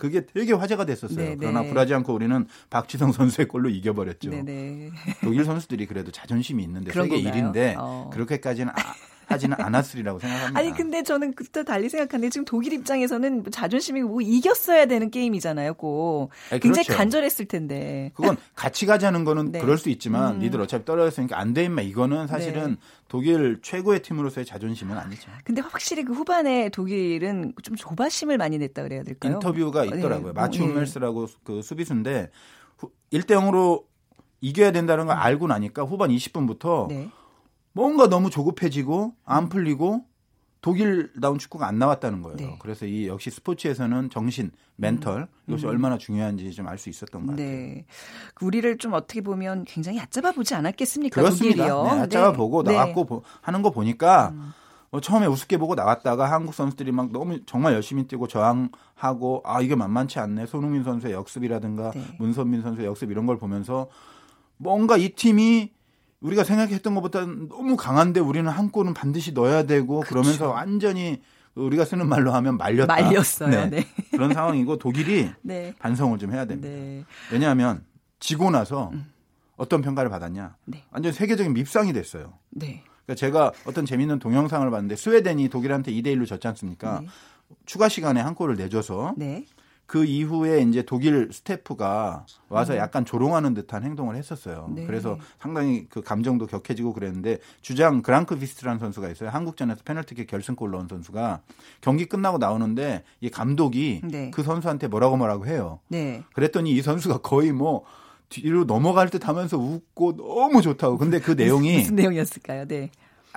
그게 0.01 0.25
되게 0.25 0.55
화제가 0.55 0.87
됐었어요. 0.87 1.19
네, 1.19 1.37
그러나 1.39 1.63
불하지 1.63 1.93
않고 1.95 2.15
우리는 2.15 2.47
박지성 2.71 3.13
선수의 3.13 3.47
골로 3.47 3.69
이겨버렸죠. 3.69 4.31
네, 4.31 4.91
독일 5.23 5.45
선수들이 5.45 5.87
그래도 5.87 6.11
자존심이 6.11 6.65
있는데 6.65 6.91
세계 6.91 7.23
건가요? 7.23 7.53
1인데 7.53 7.75
어. 7.79 8.11
그렇게까지는 8.13 8.73
아, 8.73 8.95
하지는 9.31 9.57
않았으리라고 9.61 10.19
생각합니다. 10.19 10.59
아니 10.59 10.73
근데 10.75 11.03
저는 11.03 11.35
그때 11.35 11.63
달리 11.65 11.89
생각하는데 11.89 12.31
지금 12.31 12.45
독일 12.45 12.73
입장에서는 12.73 13.45
자존심이 13.53 14.03
뭐 14.03 14.21
이겼어야 14.21 14.87
되는 14.87 15.11
게임이잖아요. 15.11 15.75
고 15.75 16.31
아니, 16.51 16.61
굉장히 16.61 16.87
그렇죠. 16.87 16.99
간절했을 16.99 17.47
텐데. 17.47 18.11
그건 18.15 18.37
같이 18.55 18.87
가자는 18.87 19.25
거는 19.25 19.53
네. 19.53 19.61
그럴 19.61 19.79
수 19.79 19.89
있지만 19.91 20.37
음. 20.37 20.39
니들 20.41 20.61
어차피 20.61 20.85
떨어졌으니까 20.85 21.39
안 21.39 21.55
돼 21.55 21.65
임마 21.65 21.83
이거는 21.83 22.27
사실은 22.29 22.71
네. 22.71 22.77
독일 23.09 23.59
최고의 23.63 24.03
팀으로서의 24.03 24.45
자존심은 24.47 24.97
아니죠. 24.97 25.31
근데 25.45 25.61
확실히 25.61 26.05
그 26.05 26.13
후반에 26.13 26.69
독일은 26.69 27.55
좀 27.63 27.75
조바심을 27.77 28.39
많이 28.39 28.57
냈다 28.59 28.83
그래야 28.85 29.03
될까요? 29.03 29.33
인터뷰가 29.35 29.83
네. 29.85 29.99
있더라고요. 29.99 30.33
네. 30.33 30.41
마치 30.41 30.61
우멜스라고 30.63 31.27
그 31.45 31.61
수비수인데 31.63 32.31
1대 33.13 33.27
0으로 33.33 33.85
이겨야 34.41 34.73
된다는 34.73 35.07
걸 35.07 35.17
알고 35.17 35.49
나니까 35.49 35.83
후반 35.83 36.11
20분부터 36.11 36.89
네. 36.89 37.11
뭔가 37.73 38.09
너무 38.09 38.31
조급해지고 38.31 39.15
안 39.25 39.49
풀리고 39.49 40.05
독일다운 40.61 41.39
축구가 41.39 41.67
안 41.67 41.79
나왔다는 41.79 42.21
거예요. 42.23 42.37
네. 42.37 42.57
그래서 42.61 42.85
이 42.85 43.07
역시 43.09 43.31
스포츠에서는 43.31 44.11
정신, 44.11 44.51
멘털 44.77 45.23
음. 45.23 45.27
이것이 45.49 45.65
음. 45.65 45.71
얼마나 45.71 45.97
중요한지 45.97 46.51
좀 46.53 46.67
알 46.69 46.77
수 46.77 46.91
있었던 46.91 47.23
것 47.27 47.31
같아요. 47.33 47.47
네. 47.47 47.87
그 48.35 48.45
우리를 48.45 48.77
좀 48.79 48.93
어떻게 48.93 49.23
보면 49.23 49.65
굉장히 49.65 49.99
얕잡아 49.99 50.33
보지 50.33 50.55
않았겠습니까? 50.55 51.21
그렇습니다. 51.21 51.67
독일이요. 51.67 51.83
네, 51.95 52.01
얕잡아 52.03 52.33
네. 52.33 52.37
보고 52.37 52.63
나왔고 52.63 53.07
네. 53.09 53.21
하는 53.41 53.63
거 53.63 53.71
보니까 53.71 54.31
음. 54.35 54.53
뭐 54.91 55.01
처음에 55.01 55.27
우습게 55.27 55.57
보고 55.57 55.75
나왔다가 55.77 56.31
한국 56.31 56.53
선수들이 56.53 56.93
막 56.93 57.11
너무 57.13 57.39
정말 57.47 57.73
열심히 57.75 58.07
뛰고 58.07 58.27
저항하고 58.27 59.41
아 59.45 59.63
이게 59.63 59.75
만만치 59.77 60.19
않네. 60.19 60.45
손흥민 60.47 60.83
선수의 60.85 61.15
역습이라든가 61.15 61.93
네. 61.93 62.05
문선민 62.19 62.61
선수의 62.61 62.87
역습 62.87 63.11
이런 63.11 63.25
걸 63.25 63.39
보면서 63.39 63.89
뭔가 64.59 64.99
이 64.99 65.11
팀이 65.11 65.73
우리가 66.21 66.45
생각했던 66.45 66.95
것보다 66.95 67.25
너무 67.25 67.77
강한데 67.77 68.21
우리는 68.21 68.49
한 68.51 68.71
골은 68.71 68.95
반드시 68.95 69.33
넣어야 69.33 69.65
되고 69.65 70.01
그쵸. 70.01 70.11
그러면서 70.11 70.51
완전히 70.51 71.23
우리가 71.55 71.85
쓰는 71.85 72.09
말로 72.09 72.33
하면 72.33 72.57
말렸다. 72.57 72.95
말렸어요. 72.95 73.51
네. 73.51 73.71
네. 73.71 73.87
그런 74.13 74.33
상황이고 74.33 74.77
독일이 74.79 75.31
네. 75.43 75.75
반성을 75.79 76.19
좀 76.19 76.33
해야 76.33 76.45
됩니다. 76.45 76.69
네. 76.69 77.05
왜냐하면 77.33 77.85
지고 78.19 78.51
나서 78.51 78.91
음. 78.93 79.11
어떤 79.57 79.83
평가를 79.83 80.11
받았냐? 80.11 80.57
네. 80.67 80.85
완전 80.91 81.13
세계적인 81.13 81.53
밉상이 81.53 81.93
됐어요. 81.93 82.35
네. 82.51 82.85
그러니까 83.05 83.15
제가 83.15 83.53
어떤 83.65 83.87
재밌는 83.87 84.19
동영상을 84.19 84.71
봤는데 84.71 84.97
스웨덴이 84.97 85.49
독일한테 85.49 85.91
2대 85.93 86.07
1로 86.17 86.27
졌지 86.27 86.47
않습니까? 86.49 87.01
네. 87.01 87.09
추가 87.67 87.89
시간에 87.89 88.21
한 88.21 88.35
골을 88.35 88.57
내줘서 88.57 89.15
네. 89.17 89.45
그 89.91 90.05
이후에 90.05 90.63
이제 90.63 90.83
독일 90.83 91.31
스태프가 91.33 92.25
와서 92.49 92.75
음. 92.75 92.79
약간 92.79 93.05
조롱하는 93.05 93.55
듯한 93.55 93.83
행동을 93.83 94.15
했었어요. 94.15 94.71
네. 94.73 94.87
그래서 94.87 95.19
상당히 95.41 95.87
그 95.89 96.01
감정도 96.01 96.47
격해지고 96.47 96.93
그랬는데 96.93 97.39
주장 97.61 98.01
그랑크 98.01 98.39
비스트라는 98.39 98.79
선수가 98.79 99.09
있어요. 99.11 99.31
한국전에서 99.31 99.83
페널티킥 99.85 100.29
결승골 100.29 100.71
넣은 100.71 100.87
선수가 100.87 101.41
경기 101.81 102.07
끝나고 102.07 102.39
나오는데 102.39 103.03
이 103.21 103.31
감독이 103.31 104.03
네. 104.05 104.31
그 104.33 104.45
선수한테 104.45 104.87
뭐라고 104.87 105.17
뭐라고 105.17 105.49
해요. 105.49 105.81
네. 105.89 106.23
그랬더니 106.35 106.71
이 106.71 106.83
선수가 106.83 107.23
거의 107.23 107.51
뭐 107.51 107.83
뒤로 108.29 108.67
넘어갈 108.67 109.09
듯 109.09 109.27
하면서 109.27 109.59
웃고 109.59 110.19
너무 110.19 110.63
좋다고. 110.63 110.99
근데 110.99 111.19
그 111.19 111.33
내용이 111.33 111.79
무슨 111.79 111.97
내용이었을까요? 111.97 112.69
네. 112.69 112.93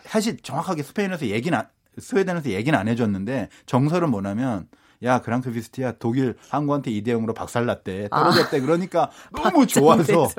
사실 0.05 0.37
정확하게 0.37 0.83
스페인에서 0.83 1.25
얘기는 1.29 1.59
스웨덴에서 1.97 2.51
얘기는 2.51 2.77
안 2.77 2.87
해줬는데 2.87 3.49
정설은 3.65 4.11
뭐냐면 4.11 4.67
야 5.03 5.21
그랑크 5.21 5.51
비스티야 5.51 5.93
독일 5.99 6.35
한국한테 6.49 6.91
2대 6.91 7.07
0으로 7.07 7.35
박살났대 7.35 8.09
떨어졌대 8.09 8.57
아. 8.57 8.61
그러니까 8.61 9.11
너무 9.31 9.67
좋아서 9.67 10.29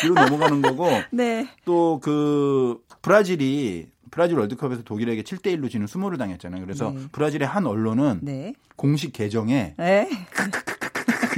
뒤로 0.00 0.14
넘어가는 0.14 0.62
거고 0.62 0.88
네. 1.12 1.48
또그 1.64 2.80
브라질이 3.02 3.88
브라질 4.10 4.38
월드컵에서 4.38 4.82
독일에게 4.82 5.22
7대 5.22 5.56
1로 5.56 5.70
지는 5.70 5.86
수모를 5.86 6.16
당했잖아요. 6.16 6.62
그래서 6.62 6.90
네. 6.90 7.00
브라질의 7.12 7.46
한 7.46 7.66
언론은 7.66 8.20
네. 8.22 8.54
공식 8.76 9.12
계정에 9.12 9.74
네. 9.76 10.08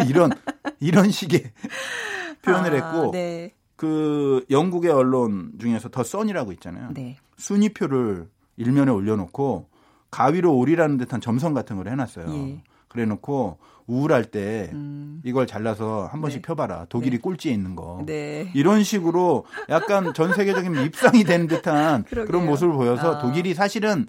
이런 0.09 0.31
이런 0.79 1.11
식의 1.11 1.51
표현을 2.43 2.81
아, 2.81 2.87
했고 2.87 3.11
네. 3.11 3.53
그 3.75 4.45
영국의 4.51 4.91
언론 4.91 5.53
중에서 5.59 5.89
더 5.89 6.05
선이라고 6.05 6.53
있잖아요. 6.53 6.91
네. 6.93 7.17
순위표를 7.37 8.29
일면에 8.57 8.91
올려놓고 8.91 9.69
가위로 10.11 10.57
오리라는 10.57 10.97
듯한 10.99 11.21
점선 11.21 11.55
같은 11.55 11.77
걸 11.77 11.89
해놨어요. 11.89 12.35
예. 12.35 12.63
그래 12.89 13.05
놓고 13.05 13.59
우울할 13.87 14.25
때 14.27 14.71
음. 14.75 15.21
이걸 15.25 15.47
잘라서 15.47 16.07
한 16.13 16.21
번씩 16.21 16.43
네. 16.43 16.47
펴봐라. 16.47 16.87
독일이 16.89 17.17
네. 17.17 17.21
꼴찌에 17.21 17.53
있는 17.53 17.75
거. 17.75 18.03
네. 18.07 18.51
이런 18.55 18.83
식으로 18.85 19.47
약간 19.69 20.13
전 20.15 20.35
세계적인 20.35 20.75
입상이 20.85 21.25
된 21.25 21.47
듯한 21.47 22.05
그런 22.05 22.47
모습을 22.47 22.75
보여서 22.75 23.17
아. 23.17 23.19
독일이 23.19 23.55
사실은 23.55 24.07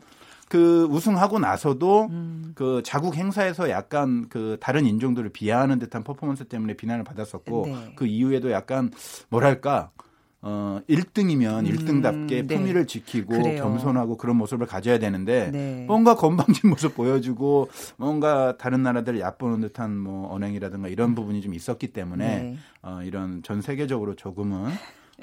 그 0.50 0.86
우승하고 0.90 1.40
나서도 1.40 2.08
음. 2.10 2.52
그 2.56 2.82
자국 2.84 3.16
행사에서 3.16 3.70
약간 3.70 4.28
그 4.30 4.58
다른 4.60 4.86
인종들을 4.86 5.30
비하하는 5.30 5.80
듯한 5.80 6.04
퍼포먼스 6.04 6.44
때문에 6.46 6.74
비난을 6.74 7.04
받았었고 7.06 7.66
네. 7.68 7.94
그 7.96 8.06
이후에도 8.06 8.52
약간 8.52 8.92
뭐랄까 9.30 9.92
어 10.42 10.80
1등이면 10.90 11.66
음, 11.68 11.76
1등답게 11.76 12.48
네. 12.48 12.48
품위를 12.48 12.88
지키고 12.88 13.34
그래요. 13.34 13.62
겸손하고 13.62 14.16
그런 14.16 14.38
모습을 14.38 14.68
가져야 14.68 14.98
되는데 14.98 15.52
네. 15.52 15.84
뭔가 15.86 16.16
건방진 16.16 16.70
모습 16.70 16.96
보여주고 16.96 17.70
뭔가 17.98 18.56
다른 18.58 18.82
나라들을 18.82 19.20
얕보는 19.20 19.60
듯한 19.60 19.98
뭐 19.98 20.32
언행이라든가 20.34 20.88
이런 20.88 21.14
부분이 21.14 21.42
좀 21.42 21.54
있었기 21.54 21.92
때문에 21.92 22.26
네. 22.44 22.58
어 22.82 23.02
이런 23.04 23.44
전 23.44 23.62
세계적으로 23.62 24.16
조금은 24.16 24.72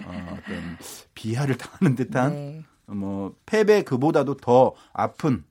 어 0.05 0.27
어떤 0.33 0.77
비하를 1.15 1.57
당하는 1.57 1.97
듯한 1.97 2.33
네. 2.35 2.65
뭐 2.85 3.35
패배 3.47 3.83
그보다도 3.83 4.37
더 4.37 4.75
아픈 4.93 5.45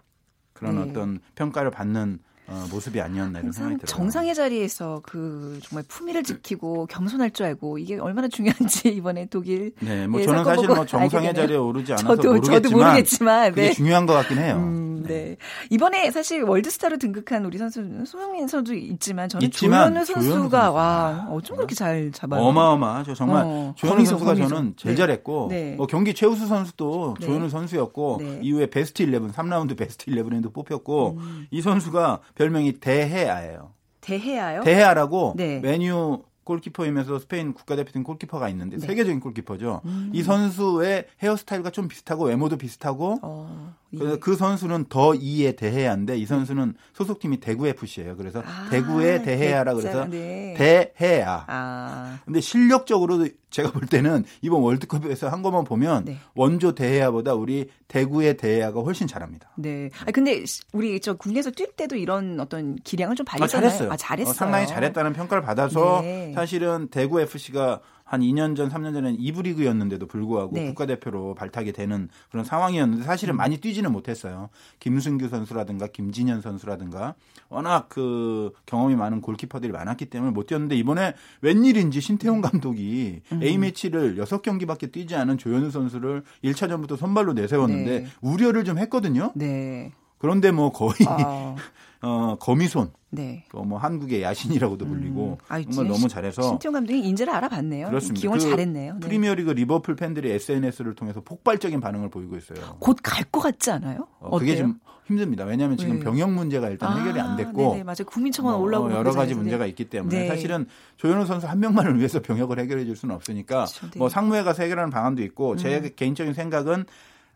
그런 0.54 0.76
네. 0.76 0.90
어떤 0.90 1.20
평가를 1.34 1.72
받는 1.72 2.20
어, 2.48 2.68
모습이 2.72 3.02
아니었나 3.02 3.40
이런 3.40 3.52
생각이 3.52 3.78
들어요. 3.78 3.86
정상의 3.88 4.36
자리에서 4.36 5.02
그 5.04 5.60
정말 5.64 5.84
품위를 5.88 6.24
지키고 6.24 6.86
겸손할 6.88 7.32
줄 7.32 7.48
알고 7.48 7.80
이게 7.80 7.98
얼마나 7.98 8.28
중요한지 8.28 8.90
이번에 8.96 9.26
독일. 9.26 9.72
네, 9.80 10.06
뭐 10.06 10.22
저는 10.22 10.44
사실 10.44 10.68
뭐 10.68 10.86
정상의 10.86 11.34
자리에 11.34 11.58
오르지 11.58 11.94
않아서 11.94 12.16
저도, 12.16 12.30
모르겠지만, 12.30 12.62
저도 12.62 12.78
모르겠지만 12.78 13.50
그게 13.50 13.62
네. 13.68 13.74
중요한 13.74 14.06
것 14.06 14.14
같긴 14.14 14.38
해요. 14.38 14.56
음, 14.58 15.04
네. 15.08 15.16
네. 15.16 15.38
이번에 15.70 16.12
사실 16.12 16.44
월드스타로 16.44 16.98
등극한 16.98 17.46
우리 17.46 17.58
선수 17.58 17.84
손흥민 18.06 18.48
선수 18.48 18.76
있지만 18.76 19.30
저는 19.30 19.50
조현우 19.50 20.06
선수가 20.06 20.72
와 20.72 21.28
어쩜 21.32 21.58
그렇게 21.58 21.74
잘 21.74 22.12
잡아요. 22.12 22.42
어마어마하죠. 22.42 23.16
정말 23.16 23.44
어, 23.46 23.74
조현우 23.76 24.06
선수가 24.06 24.34
거기서. 24.34 24.48
저는 24.50 24.74
제일 24.78 24.96
네. 24.96 25.00
잘했고 25.00 25.48
네. 25.50 25.76
뭐 25.76 25.88
경기 25.88 26.14
최우수 26.14 26.48
선수도 26.48 27.16
네. 27.20 27.26
조현우 27.26 27.50
선수였고 27.50 28.18
네. 28.22 28.40
이후에 28.44 28.68
베스트 28.70 29.04
11, 29.04 29.20
3라운드 29.30 29.78
베스트 29.78 30.12
11에도 30.12 30.54
뽑혔고 30.54 31.18
음. 31.18 31.48
이 31.52 31.62
선수가 31.62 32.20
별명이 32.36 32.74
대해아예요. 32.74 33.74
대해아요? 34.02 34.62
대해아라고 34.62 35.34
네. 35.36 35.60
메뉴 35.60 36.22
골키퍼이면서 36.44 37.18
스페인 37.20 37.54
국가대표팀 37.54 38.04
골키퍼가 38.04 38.50
있는데 38.50 38.78
네. 38.78 38.86
세계적인 38.86 39.20
골키퍼죠. 39.20 39.82
음. 39.86 40.12
이 40.14 40.22
선수의 40.22 41.08
헤어스타일과 41.24 41.72
좀 41.72 41.88
비슷하고 41.88 42.26
외모도 42.26 42.58
비슷하고 42.58 43.20
어. 43.24 43.76
그래서 43.98 44.20
그 44.20 44.36
선수는 44.36 44.86
더 44.90 45.14
이에 45.16 45.54
대해야인데 45.54 46.18
이 46.18 46.26
선수는 46.26 46.76
소속팀이 46.94 47.40
대구 47.40 47.68
FC예요. 47.68 48.18
그래서 48.18 48.42
아, 48.46 48.68
대구의 48.70 49.24
대해야라 49.24 49.74
그래서 49.74 50.06
네. 50.06 50.54
대해야. 50.98 51.46
아. 51.48 52.20
근데 52.26 52.42
실력적으로도 52.42 53.28
제가 53.50 53.72
볼 53.72 53.88
때는 53.88 54.26
이번 54.42 54.62
월드컵에서 54.62 55.30
한 55.30 55.42
것만 55.42 55.64
보면 55.64 56.06
네. 56.06 56.18
원조 56.34 56.76
대해야보다 56.76 57.36
우리 57.36 57.70
대구의 57.88 58.38
대해야가 58.38 58.82
훨씬 58.82 59.08
잘합니다. 59.08 59.52
네. 59.56 59.90
아 60.06 60.12
근데 60.12 60.44
우리 60.74 61.00
저 61.00 61.14
국내에서 61.14 61.52
뛸 61.52 61.72
때도 61.76 61.96
이런 61.96 62.40
어떤 62.40 62.76
기량을 62.76 63.16
좀 63.16 63.26
발휘했잖아요. 63.26 63.66
아, 63.66 63.70
잘했어요. 63.70 63.92
아, 63.92 63.98
잘했어요. 63.98 64.32
어, 64.32 64.34
상당히 64.34 64.68
잘했다는 64.68 65.14
평가를 65.14 65.42
받아서 65.44 66.02
네. 66.02 66.34
사실은 66.36 66.90
대구 66.90 67.22
FC가 67.22 67.80
한 68.06 68.22
2년 68.22 68.56
전, 68.56 68.70
3년 68.70 68.94
전에는 68.94 69.18
2부 69.18 69.42
리그였는데도 69.44 70.06
불구하고 70.06 70.52
네. 70.54 70.68
국가대표로 70.68 71.34
발탁이 71.34 71.74
되는 71.74 72.08
그런 72.30 72.46
상황이었는데 72.46 73.04
사실은 73.04 73.34
음. 73.34 73.38
많이 73.38 73.58
뛰지는 73.58 73.92
못했어요. 73.92 74.50
김승규 74.80 75.28
선수라든가 75.28 75.88
김진현 75.88 76.42
선수라든가 76.42 77.16
워낙 77.50 77.90
그 77.90 78.52
경험이 78.68 78.96
많은 78.96 79.22
골키퍼들이 79.22 79.72
많았기 79.72 80.06
때문에 80.06 80.32
못 80.32 80.46
뛰었는데 80.46 80.76
이번에 80.76 81.16
웬일인지 81.42 82.00
신태용 82.00 82.42
감독이 82.42 83.22
음. 83.32 83.42
A매치를 83.42 84.18
6경기밖에 84.18 84.92
뛰지 84.92 85.16
않은 85.16 85.40
조현우 85.40 85.72
선수를 85.72 86.24
1차전부터 86.44 86.98
선발로 86.98 87.34
내세웠는데 87.34 88.00
네. 88.02 88.08
우려를 88.22 88.66
좀 88.66 88.78
했거든요. 88.78 89.32
네. 89.34 89.92
그런데 90.18 90.52
뭐 90.52 90.72
거의 90.72 90.94
아. 91.08 91.56
어, 92.02 92.36
거미손. 92.40 92.92
네. 93.10 93.46
뭐 93.54 93.80
한국의 93.80 94.22
야신이라고도 94.22 94.86
불리고 94.86 95.38
음. 95.42 95.46
아, 95.48 95.62
정말 95.62 95.88
너무 95.88 96.08
잘해서 96.10 96.42
신태용 96.42 96.74
감독이 96.74 97.00
인재를 97.00 97.34
알아봤네요. 97.34 97.88
그렇습니다. 97.88 98.20
기용을 98.20 98.40
그 98.40 98.50
잘했네요. 98.50 98.94
네. 98.96 99.00
프리미어리그 99.00 99.52
리버풀 99.52 99.96
팬들이 99.96 100.32
SNS를 100.32 100.94
통해서 100.96 101.22
폭발적인 101.22 101.80
반응을 101.80 102.10
보이고 102.10 102.36
있어요. 102.38 102.76
곧 102.80 102.98
갈 103.02 103.24
것 103.32 103.40
같지 103.40 103.72
않아요? 103.72 104.08
어, 104.20 104.38
그게 104.38 104.56
좀 104.58 104.80
힘듭니다. 105.08 105.46
왜냐하면 105.46 105.78
지금 105.78 106.00
네. 106.00 106.04
병역 106.04 106.32
문제가 106.32 106.70
일단 106.70 106.92
아, 106.92 106.98
해결이 107.00 107.20
안 107.20 107.38
됐고, 107.38 107.72
네네, 107.72 107.84
맞아요. 107.84 108.06
국민청원 108.06 108.56
뭐, 108.56 108.64
올라오고 108.64 108.92
여러 108.92 109.12
가지 109.12 109.34
문제가 109.34 109.66
있기 109.68 109.86
때문에 109.86 110.24
네. 110.24 110.28
사실은 110.28 110.66
조현우 110.98 111.26
선수 111.26 111.48
한 111.48 111.60
명만을 111.60 111.98
위해서 111.98 112.22
병역을 112.22 112.60
해결해 112.60 112.86
줄 112.86 112.96
수는 112.96 113.16
없으니까 113.16 113.66
그렇죠, 113.66 113.90
네. 113.92 114.00
뭐 114.00 114.10
상무에 114.10 114.44
가서 114.44 114.64
해결하는 114.64 114.90
방안도 114.92 115.24
있고 115.24 115.56
제 115.56 115.78
음. 115.78 115.90
개인적인 115.96 116.34
생각은 116.34 116.86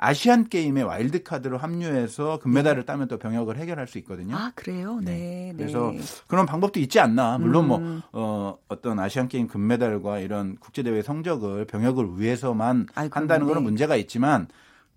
아시안 0.02 0.48
게임에 0.48 0.82
와일드 0.82 1.24
카드로 1.24 1.58
합류해서 1.58 2.40
금메달을 2.40 2.84
네. 2.84 2.86
따면 2.86 3.08
또 3.10 3.20
병역을 3.20 3.58
해결할 3.58 3.86
수 3.86 3.98
있거든요. 4.00 4.36
아 4.36 4.52
그래요? 4.56 5.00
네. 5.04 5.52
네. 5.52 5.54
그래서 5.58 5.94
그런 6.28 6.46
방법도 6.46 6.80
있지 6.80 7.00
않나. 7.00 7.38
물론 7.38 7.68
뭐, 7.68 7.78
음. 7.78 8.02
뭐 8.12 8.22
어, 8.22 8.58
어떤 8.70 8.98
아시안 9.00 9.28
게임 9.28 9.48
금메달과 9.48 10.20
이런 10.20 10.56
국제 10.60 10.84
대회 10.84 11.02
성적을 11.02 11.66
병역을 11.66 12.18
위해서만 12.18 12.88
아이고, 12.96 13.16
한다는 13.16 13.46
네. 13.46 13.50
거는 13.54 13.64
문제가 13.64 13.98
있지만 13.98 14.48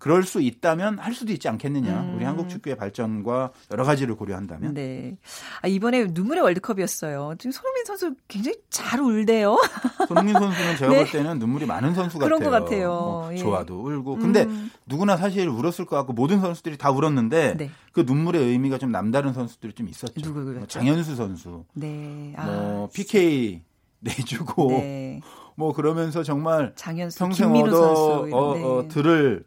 그럴 0.03 0.23
수 0.23 0.41
있다면 0.41 0.99
할 0.99 1.13
수도 1.13 1.31
있지 1.31 1.47
않겠느냐. 1.47 2.01
음. 2.01 2.15
우리 2.17 2.25
한국 2.25 2.49
축구의 2.49 2.75
발전과 2.75 3.51
여러 3.71 3.85
가지를 3.85 4.15
고려한다면. 4.15 4.73
네. 4.73 5.15
아, 5.61 5.69
이번에 5.69 6.07
눈물의 6.11 6.43
월드컵이었어요. 6.43 7.35
지금 7.39 7.53
손흥민 7.53 7.85
선수 7.85 8.13
굉장히 8.27 8.57
잘 8.69 8.99
울대요. 8.99 9.57
손흥민 10.09 10.33
선수는 10.33 10.75
제가 10.75 10.91
네. 10.91 10.97
볼 10.97 11.09
때는 11.09 11.39
눈물이 11.39 11.65
많은 11.65 11.93
선수 11.93 12.19
같아요. 12.19 12.37
그런 12.37 12.43
것 12.43 12.49
같아요. 12.49 12.89
뭐 12.89 13.29
예. 13.31 13.37
좋아도 13.37 13.79
울고. 13.79 14.17
근데 14.17 14.43
음. 14.43 14.69
누구나 14.87 15.15
사실 15.15 15.47
울었을 15.47 15.85
것 15.85 15.95
같고 15.95 16.11
모든 16.11 16.41
선수들이 16.41 16.77
다 16.77 16.91
울었는데 16.91 17.55
네. 17.55 17.71
그 17.93 18.01
눈물의 18.01 18.43
의미가 18.43 18.79
좀 18.79 18.91
남다른 18.91 19.31
선수들이 19.31 19.71
좀 19.71 19.87
있었죠. 19.87 20.19
누구 20.19 20.41
뭐 20.41 20.67
장현수 20.67 21.15
선수. 21.15 21.63
네. 21.75 22.33
아, 22.35 22.45
뭐 22.45 22.89
PK 22.93 23.61
내주고. 23.99 24.67
네. 24.67 25.21
뭐 25.55 25.71
그러면서 25.71 26.23
정말 26.23 26.73
장현수, 26.75 27.19
평생 27.19 27.51
얻어, 27.55 27.71
선수, 27.71 28.35
어, 28.35 28.79
어, 28.79 28.87
들을 28.89 29.45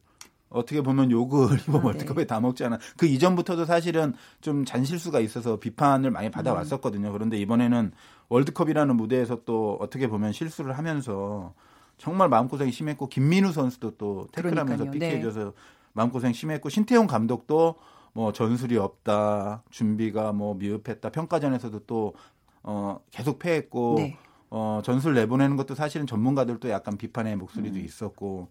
어떻게 0.48 0.80
보면 0.80 1.10
욕을 1.10 1.58
이번 1.68 1.82
아, 1.82 1.84
월드컵에 1.86 2.22
네. 2.22 2.26
다 2.26 2.40
먹지 2.40 2.64
않아. 2.64 2.78
그 2.96 3.06
이전부터도 3.06 3.64
사실은 3.64 4.14
좀 4.40 4.64
잔실수가 4.64 5.20
있어서 5.20 5.58
비판을 5.58 6.10
많이 6.10 6.30
받아왔었거든요. 6.30 7.12
그런데 7.12 7.38
이번에는 7.38 7.92
월드컵이라는 8.28 8.96
무대에서 8.96 9.40
또 9.44 9.76
어떻게 9.80 10.08
보면 10.08 10.32
실수를 10.32 10.78
하면서 10.78 11.54
정말 11.98 12.28
마음고생이 12.28 12.72
심했고 12.72 13.08
김민우 13.08 13.52
선수도 13.52 13.92
또 13.92 14.28
태클하면서 14.32 14.90
피해줘서 14.90 15.44
네. 15.44 15.50
마음고생 15.92 16.32
심했고 16.32 16.68
신태용 16.68 17.06
감독도 17.06 17.76
뭐 18.12 18.32
전술이 18.32 18.78
없다, 18.78 19.62
준비가 19.70 20.32
뭐 20.32 20.54
미흡했다, 20.54 21.10
평가전에서도 21.10 21.80
또 21.80 22.14
어, 22.62 22.98
계속 23.10 23.38
패했고 23.38 23.94
네. 23.98 24.16
어, 24.50 24.80
전술 24.84 25.14
내보내는 25.14 25.56
것도 25.56 25.74
사실은 25.74 26.06
전문가들도 26.06 26.70
약간 26.70 26.96
비판의 26.96 27.36
목소리도 27.36 27.78
음. 27.78 27.84
있었고 27.84 28.48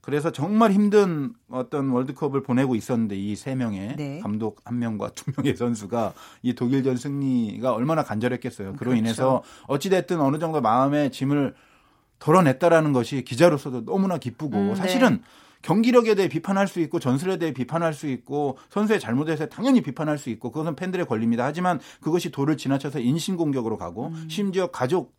그래서 0.00 0.32
정말 0.32 0.72
힘든 0.72 1.34
어떤 1.50 1.90
월드컵을 1.90 2.42
보내고 2.42 2.74
있었는데 2.74 3.16
이 3.16 3.36
세 3.36 3.54
명의 3.54 3.96
네. 3.96 4.20
감독 4.20 4.60
한 4.64 4.78
명과 4.78 5.10
두 5.14 5.30
명의 5.36 5.56
선수가 5.56 6.14
이 6.42 6.54
독일전 6.54 6.96
승리가 6.96 7.72
얼마나 7.72 8.02
간절했겠어요. 8.02 8.72
그로 8.72 8.78
그렇죠. 8.90 8.96
인해서 8.96 9.42
어찌 9.66 9.90
됐든 9.90 10.20
어느 10.20 10.38
정도 10.38 10.60
마음의 10.60 11.12
짐을 11.12 11.54
덜어냈다라는 12.18 12.92
것이 12.92 13.24
기자로서도 13.24 13.84
너무나 13.84 14.18
기쁘고 14.18 14.56
음, 14.56 14.68
네. 14.68 14.74
사실은 14.74 15.22
경기력에 15.62 16.14
대해 16.14 16.28
비판할 16.28 16.68
수 16.68 16.80
있고 16.80 16.98
전술에 16.98 17.36
대해 17.38 17.52
비판할 17.52 17.92
수 17.92 18.06
있고 18.08 18.56
선수의 18.70 18.98
잘못에 19.00 19.26
대해서 19.26 19.46
당연히 19.46 19.82
비판할 19.82 20.16
수 20.18 20.30
있고 20.30 20.50
그것은 20.52 20.74
팬들의 20.76 21.06
권리입니다. 21.06 21.44
하지만 21.44 21.80
그것이 22.00 22.30
도를 22.30 22.56
지나쳐서 22.56 23.00
인신 23.00 23.36
공격으로 23.36 23.76
가고 23.76 24.08
음. 24.08 24.26
심지어 24.28 24.68
가족 24.68 25.14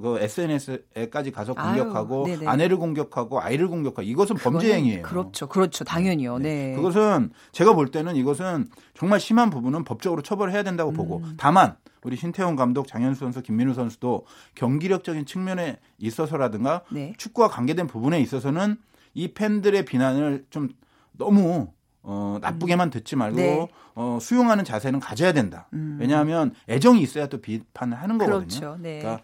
그 0.00 0.18
SNS에까지 0.18 1.30
가서 1.30 1.54
공격하고 1.54 2.26
아유, 2.26 2.48
아내를 2.48 2.76
공격하고 2.76 3.40
아이를 3.40 3.68
공격하고 3.68 4.02
이것은 4.02 4.36
범죄 4.36 4.74
행위예요. 4.74 5.02
그렇죠. 5.02 5.48
그렇죠. 5.48 5.84
당연히요. 5.84 6.38
네. 6.38 6.70
네. 6.70 6.76
그것은 6.76 7.30
제가 7.52 7.74
볼 7.74 7.88
때는 7.88 8.16
이것은 8.16 8.66
정말 8.94 9.20
심한 9.20 9.50
부분은 9.50 9.84
법적으로 9.84 10.22
처벌해야 10.22 10.62
된다고 10.62 10.90
음. 10.90 10.94
보고 10.94 11.22
다만 11.36 11.76
우리 12.02 12.16
신태용 12.16 12.56
감독, 12.56 12.88
장현수 12.88 13.20
선수, 13.20 13.42
김민우 13.42 13.74
선수도 13.74 14.26
경기력적인 14.56 15.24
측면에 15.24 15.78
있어서라든가 15.98 16.82
네. 16.90 17.12
축구와 17.16 17.48
관계된 17.48 17.86
부분에 17.86 18.20
있어서는 18.20 18.76
이 19.14 19.32
팬들의 19.34 19.84
비난을 19.84 20.46
좀 20.50 20.70
너무 21.12 21.68
어, 22.02 22.38
나쁘게만 22.40 22.90
듣지 22.90 23.14
말고 23.14 23.36
네. 23.36 23.68
어, 23.94 24.18
수용하는 24.20 24.64
자세는 24.64 24.98
가져야 24.98 25.32
된다. 25.32 25.68
음. 25.74 25.98
왜냐하면 26.00 26.52
애정이 26.68 27.00
있어야 27.00 27.28
또 27.28 27.40
비판을 27.40 27.96
하는 27.96 28.18
거거든요. 28.18 28.40
그렇죠. 28.40 28.76
네. 28.80 28.98
그러니까 28.98 29.22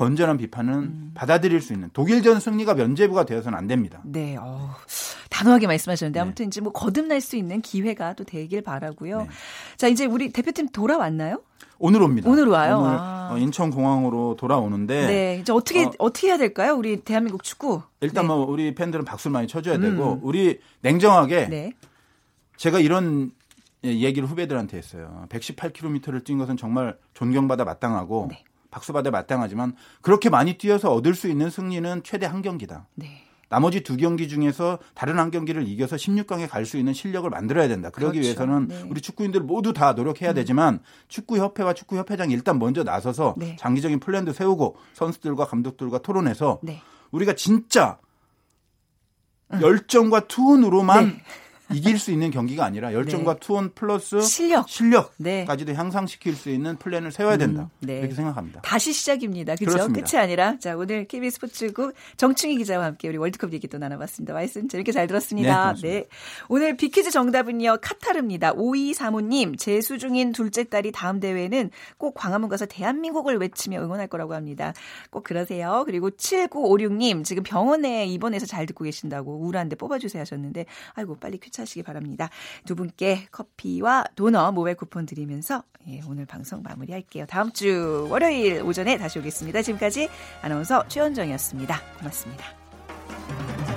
건전한 0.00 0.38
비판은 0.38 0.72
음. 0.72 1.10
받아들일 1.14 1.60
수 1.60 1.74
있는 1.74 1.90
독일전 1.92 2.40
승리가 2.40 2.72
면죄부가 2.72 3.26
되어서는 3.26 3.58
안 3.58 3.66
됩니다. 3.66 4.00
네, 4.06 4.34
어, 4.40 4.70
단호하게 5.28 5.66
말씀하셨는데 5.66 6.18
네. 6.18 6.22
아무튼 6.22 6.46
이제 6.46 6.62
뭐 6.62 6.72
거듭날 6.72 7.20
수 7.20 7.36
있는 7.36 7.60
기회가 7.60 8.14
또 8.14 8.24
되길 8.24 8.62
바라고요. 8.62 9.18
네. 9.18 9.28
자, 9.76 9.88
이제 9.88 10.06
우리 10.06 10.32
대표팀 10.32 10.70
돌아왔나요? 10.70 11.42
오늘 11.78 12.00
옵니다. 12.00 12.30
오늘 12.30 12.46
와요. 12.46 12.78
오늘 12.78 12.96
아. 12.98 13.28
어, 13.32 13.36
인천공항으로 13.36 14.36
돌아오는데. 14.36 15.06
네. 15.06 15.38
이제 15.42 15.52
어떻게 15.52 15.84
어, 15.98 16.10
떻게 16.10 16.28
해야 16.28 16.38
될까요? 16.38 16.76
우리 16.76 16.96
대한민국 17.02 17.42
축구. 17.42 17.82
일단 18.00 18.24
네. 18.24 18.28
뭐 18.28 18.46
우리 18.46 18.74
팬들은 18.74 19.04
박수를 19.04 19.32
많이 19.32 19.48
쳐줘야 19.48 19.74
음. 19.74 19.80
되고 19.82 20.18
우리 20.22 20.60
냉정하게 20.80 21.48
네. 21.50 21.72
제가 22.56 22.80
이런 22.80 23.32
얘기를 23.84 24.26
후배들한테 24.26 24.78
했어요. 24.78 25.26
118km를 25.28 26.24
뛴 26.24 26.38
것은 26.38 26.56
정말 26.56 26.96
존경받아 27.12 27.64
마땅하고 27.64 28.28
네. 28.30 28.44
박수받아 28.70 29.10
마땅하지만 29.10 29.74
그렇게 30.00 30.30
많이 30.30 30.54
뛰어서 30.58 30.92
얻을 30.92 31.14
수 31.14 31.28
있는 31.28 31.50
승리는 31.50 32.02
최대 32.02 32.26
한 32.26 32.42
경기다. 32.42 32.86
네. 32.94 33.24
나머지 33.48 33.80
두 33.82 33.96
경기 33.96 34.28
중에서 34.28 34.78
다른 34.94 35.18
한 35.18 35.32
경기를 35.32 35.66
이겨서 35.66 35.96
16강에 35.96 36.48
갈 36.48 36.64
수 36.64 36.76
있는 36.78 36.92
실력을 36.92 37.28
만들어야 37.28 37.66
된다. 37.66 37.90
그러기 37.90 38.20
그렇죠. 38.20 38.26
위해서는 38.26 38.68
네. 38.68 38.84
우리 38.88 39.00
축구인들 39.00 39.40
모두 39.40 39.72
다 39.72 39.92
노력해야 39.92 40.30
음. 40.30 40.34
되지만 40.36 40.80
축구협회와 41.08 41.74
축구협회장이 41.74 42.32
일단 42.32 42.60
먼저 42.60 42.84
나서서 42.84 43.34
네. 43.36 43.56
장기적인 43.58 43.98
플랜도 43.98 44.32
세우고 44.32 44.76
선수들과 44.92 45.46
감독들과 45.46 45.98
토론해서 45.98 46.60
네. 46.62 46.80
우리가 47.10 47.32
진짜 47.32 47.98
열정과 49.60 50.28
투혼으로만 50.28 51.06
네. 51.08 51.22
이길 51.72 51.98
수 51.98 52.10
있는 52.10 52.30
경기가 52.30 52.64
아니라 52.64 52.92
열정과 52.92 53.34
네. 53.34 53.40
투혼 53.40 53.72
플러스 53.74 54.20
실력 54.22 54.68
실력까지도 54.68 55.72
네. 55.72 55.74
향상시킬 55.74 56.34
수 56.34 56.50
있는 56.50 56.76
플랜을 56.76 57.12
세워야 57.12 57.36
된다. 57.36 57.62
음, 57.62 57.86
네. 57.86 57.98
이렇게 58.00 58.14
생각합니다. 58.14 58.62
다시 58.62 58.92
시작입니다. 58.92 59.54
그렇죠? 59.56 59.88
끝이 59.88 60.18
아니라 60.20 60.58
자 60.58 60.76
오늘 60.76 61.06
KBS 61.06 61.36
스포츠국 61.36 61.94
정충희 62.16 62.56
기자와 62.56 62.84
함께 62.86 63.08
우리 63.08 63.16
월드컵 63.16 63.52
얘기 63.52 63.68
또 63.68 63.78
나눠봤습니다. 63.78 64.34
말씀 64.34 64.68
재밌게 64.68 64.92
잘 64.92 65.06
들었습니다. 65.06 65.74
네, 65.74 65.80
네. 65.80 66.06
오늘 66.48 66.76
비키즈 66.76 67.10
정답은요 67.10 67.78
카타르입니다. 67.80 68.54
5235님 68.54 69.58
재수 69.58 69.98
중인 69.98 70.32
둘째 70.32 70.64
딸이 70.64 70.92
다음 70.92 71.20
대회는 71.20 71.70
꼭 71.98 72.14
광화문 72.14 72.48
가서 72.48 72.66
대한민국을 72.66 73.36
외치며 73.38 73.80
응원할 73.82 74.08
거라고 74.08 74.34
합니다. 74.34 74.72
꼭 75.10 75.24
그러세요. 75.24 75.84
그리고 75.86 76.10
7956님 76.10 77.24
지금 77.24 77.42
병원에 77.42 78.06
입원해서 78.06 78.46
잘 78.46 78.66
듣고 78.66 78.84
계신다고 78.84 79.38
우울한데 79.38 79.76
뽑아주세요 79.76 80.20
하셨는데 80.20 80.66
아이고 80.94 81.16
빨리 81.16 81.38
퀴즈 81.38 81.59
하시기 81.60 81.82
바랍니다. 81.82 82.28
두 82.64 82.74
분께 82.74 83.26
커피와 83.30 84.04
도넛 84.14 84.54
모바일 84.54 84.76
쿠폰 84.76 85.06
드리면서 85.06 85.62
예, 85.88 86.00
오늘 86.08 86.26
방송 86.26 86.62
마무리할게요. 86.62 87.26
다음 87.26 87.52
주 87.52 88.06
월요일 88.10 88.62
오전에 88.62 88.98
다시 88.98 89.18
오겠습니다. 89.18 89.62
지금까지 89.62 90.08
아나운서 90.42 90.86
최원정이었습니다. 90.88 91.80
고맙습니다. 91.98 93.69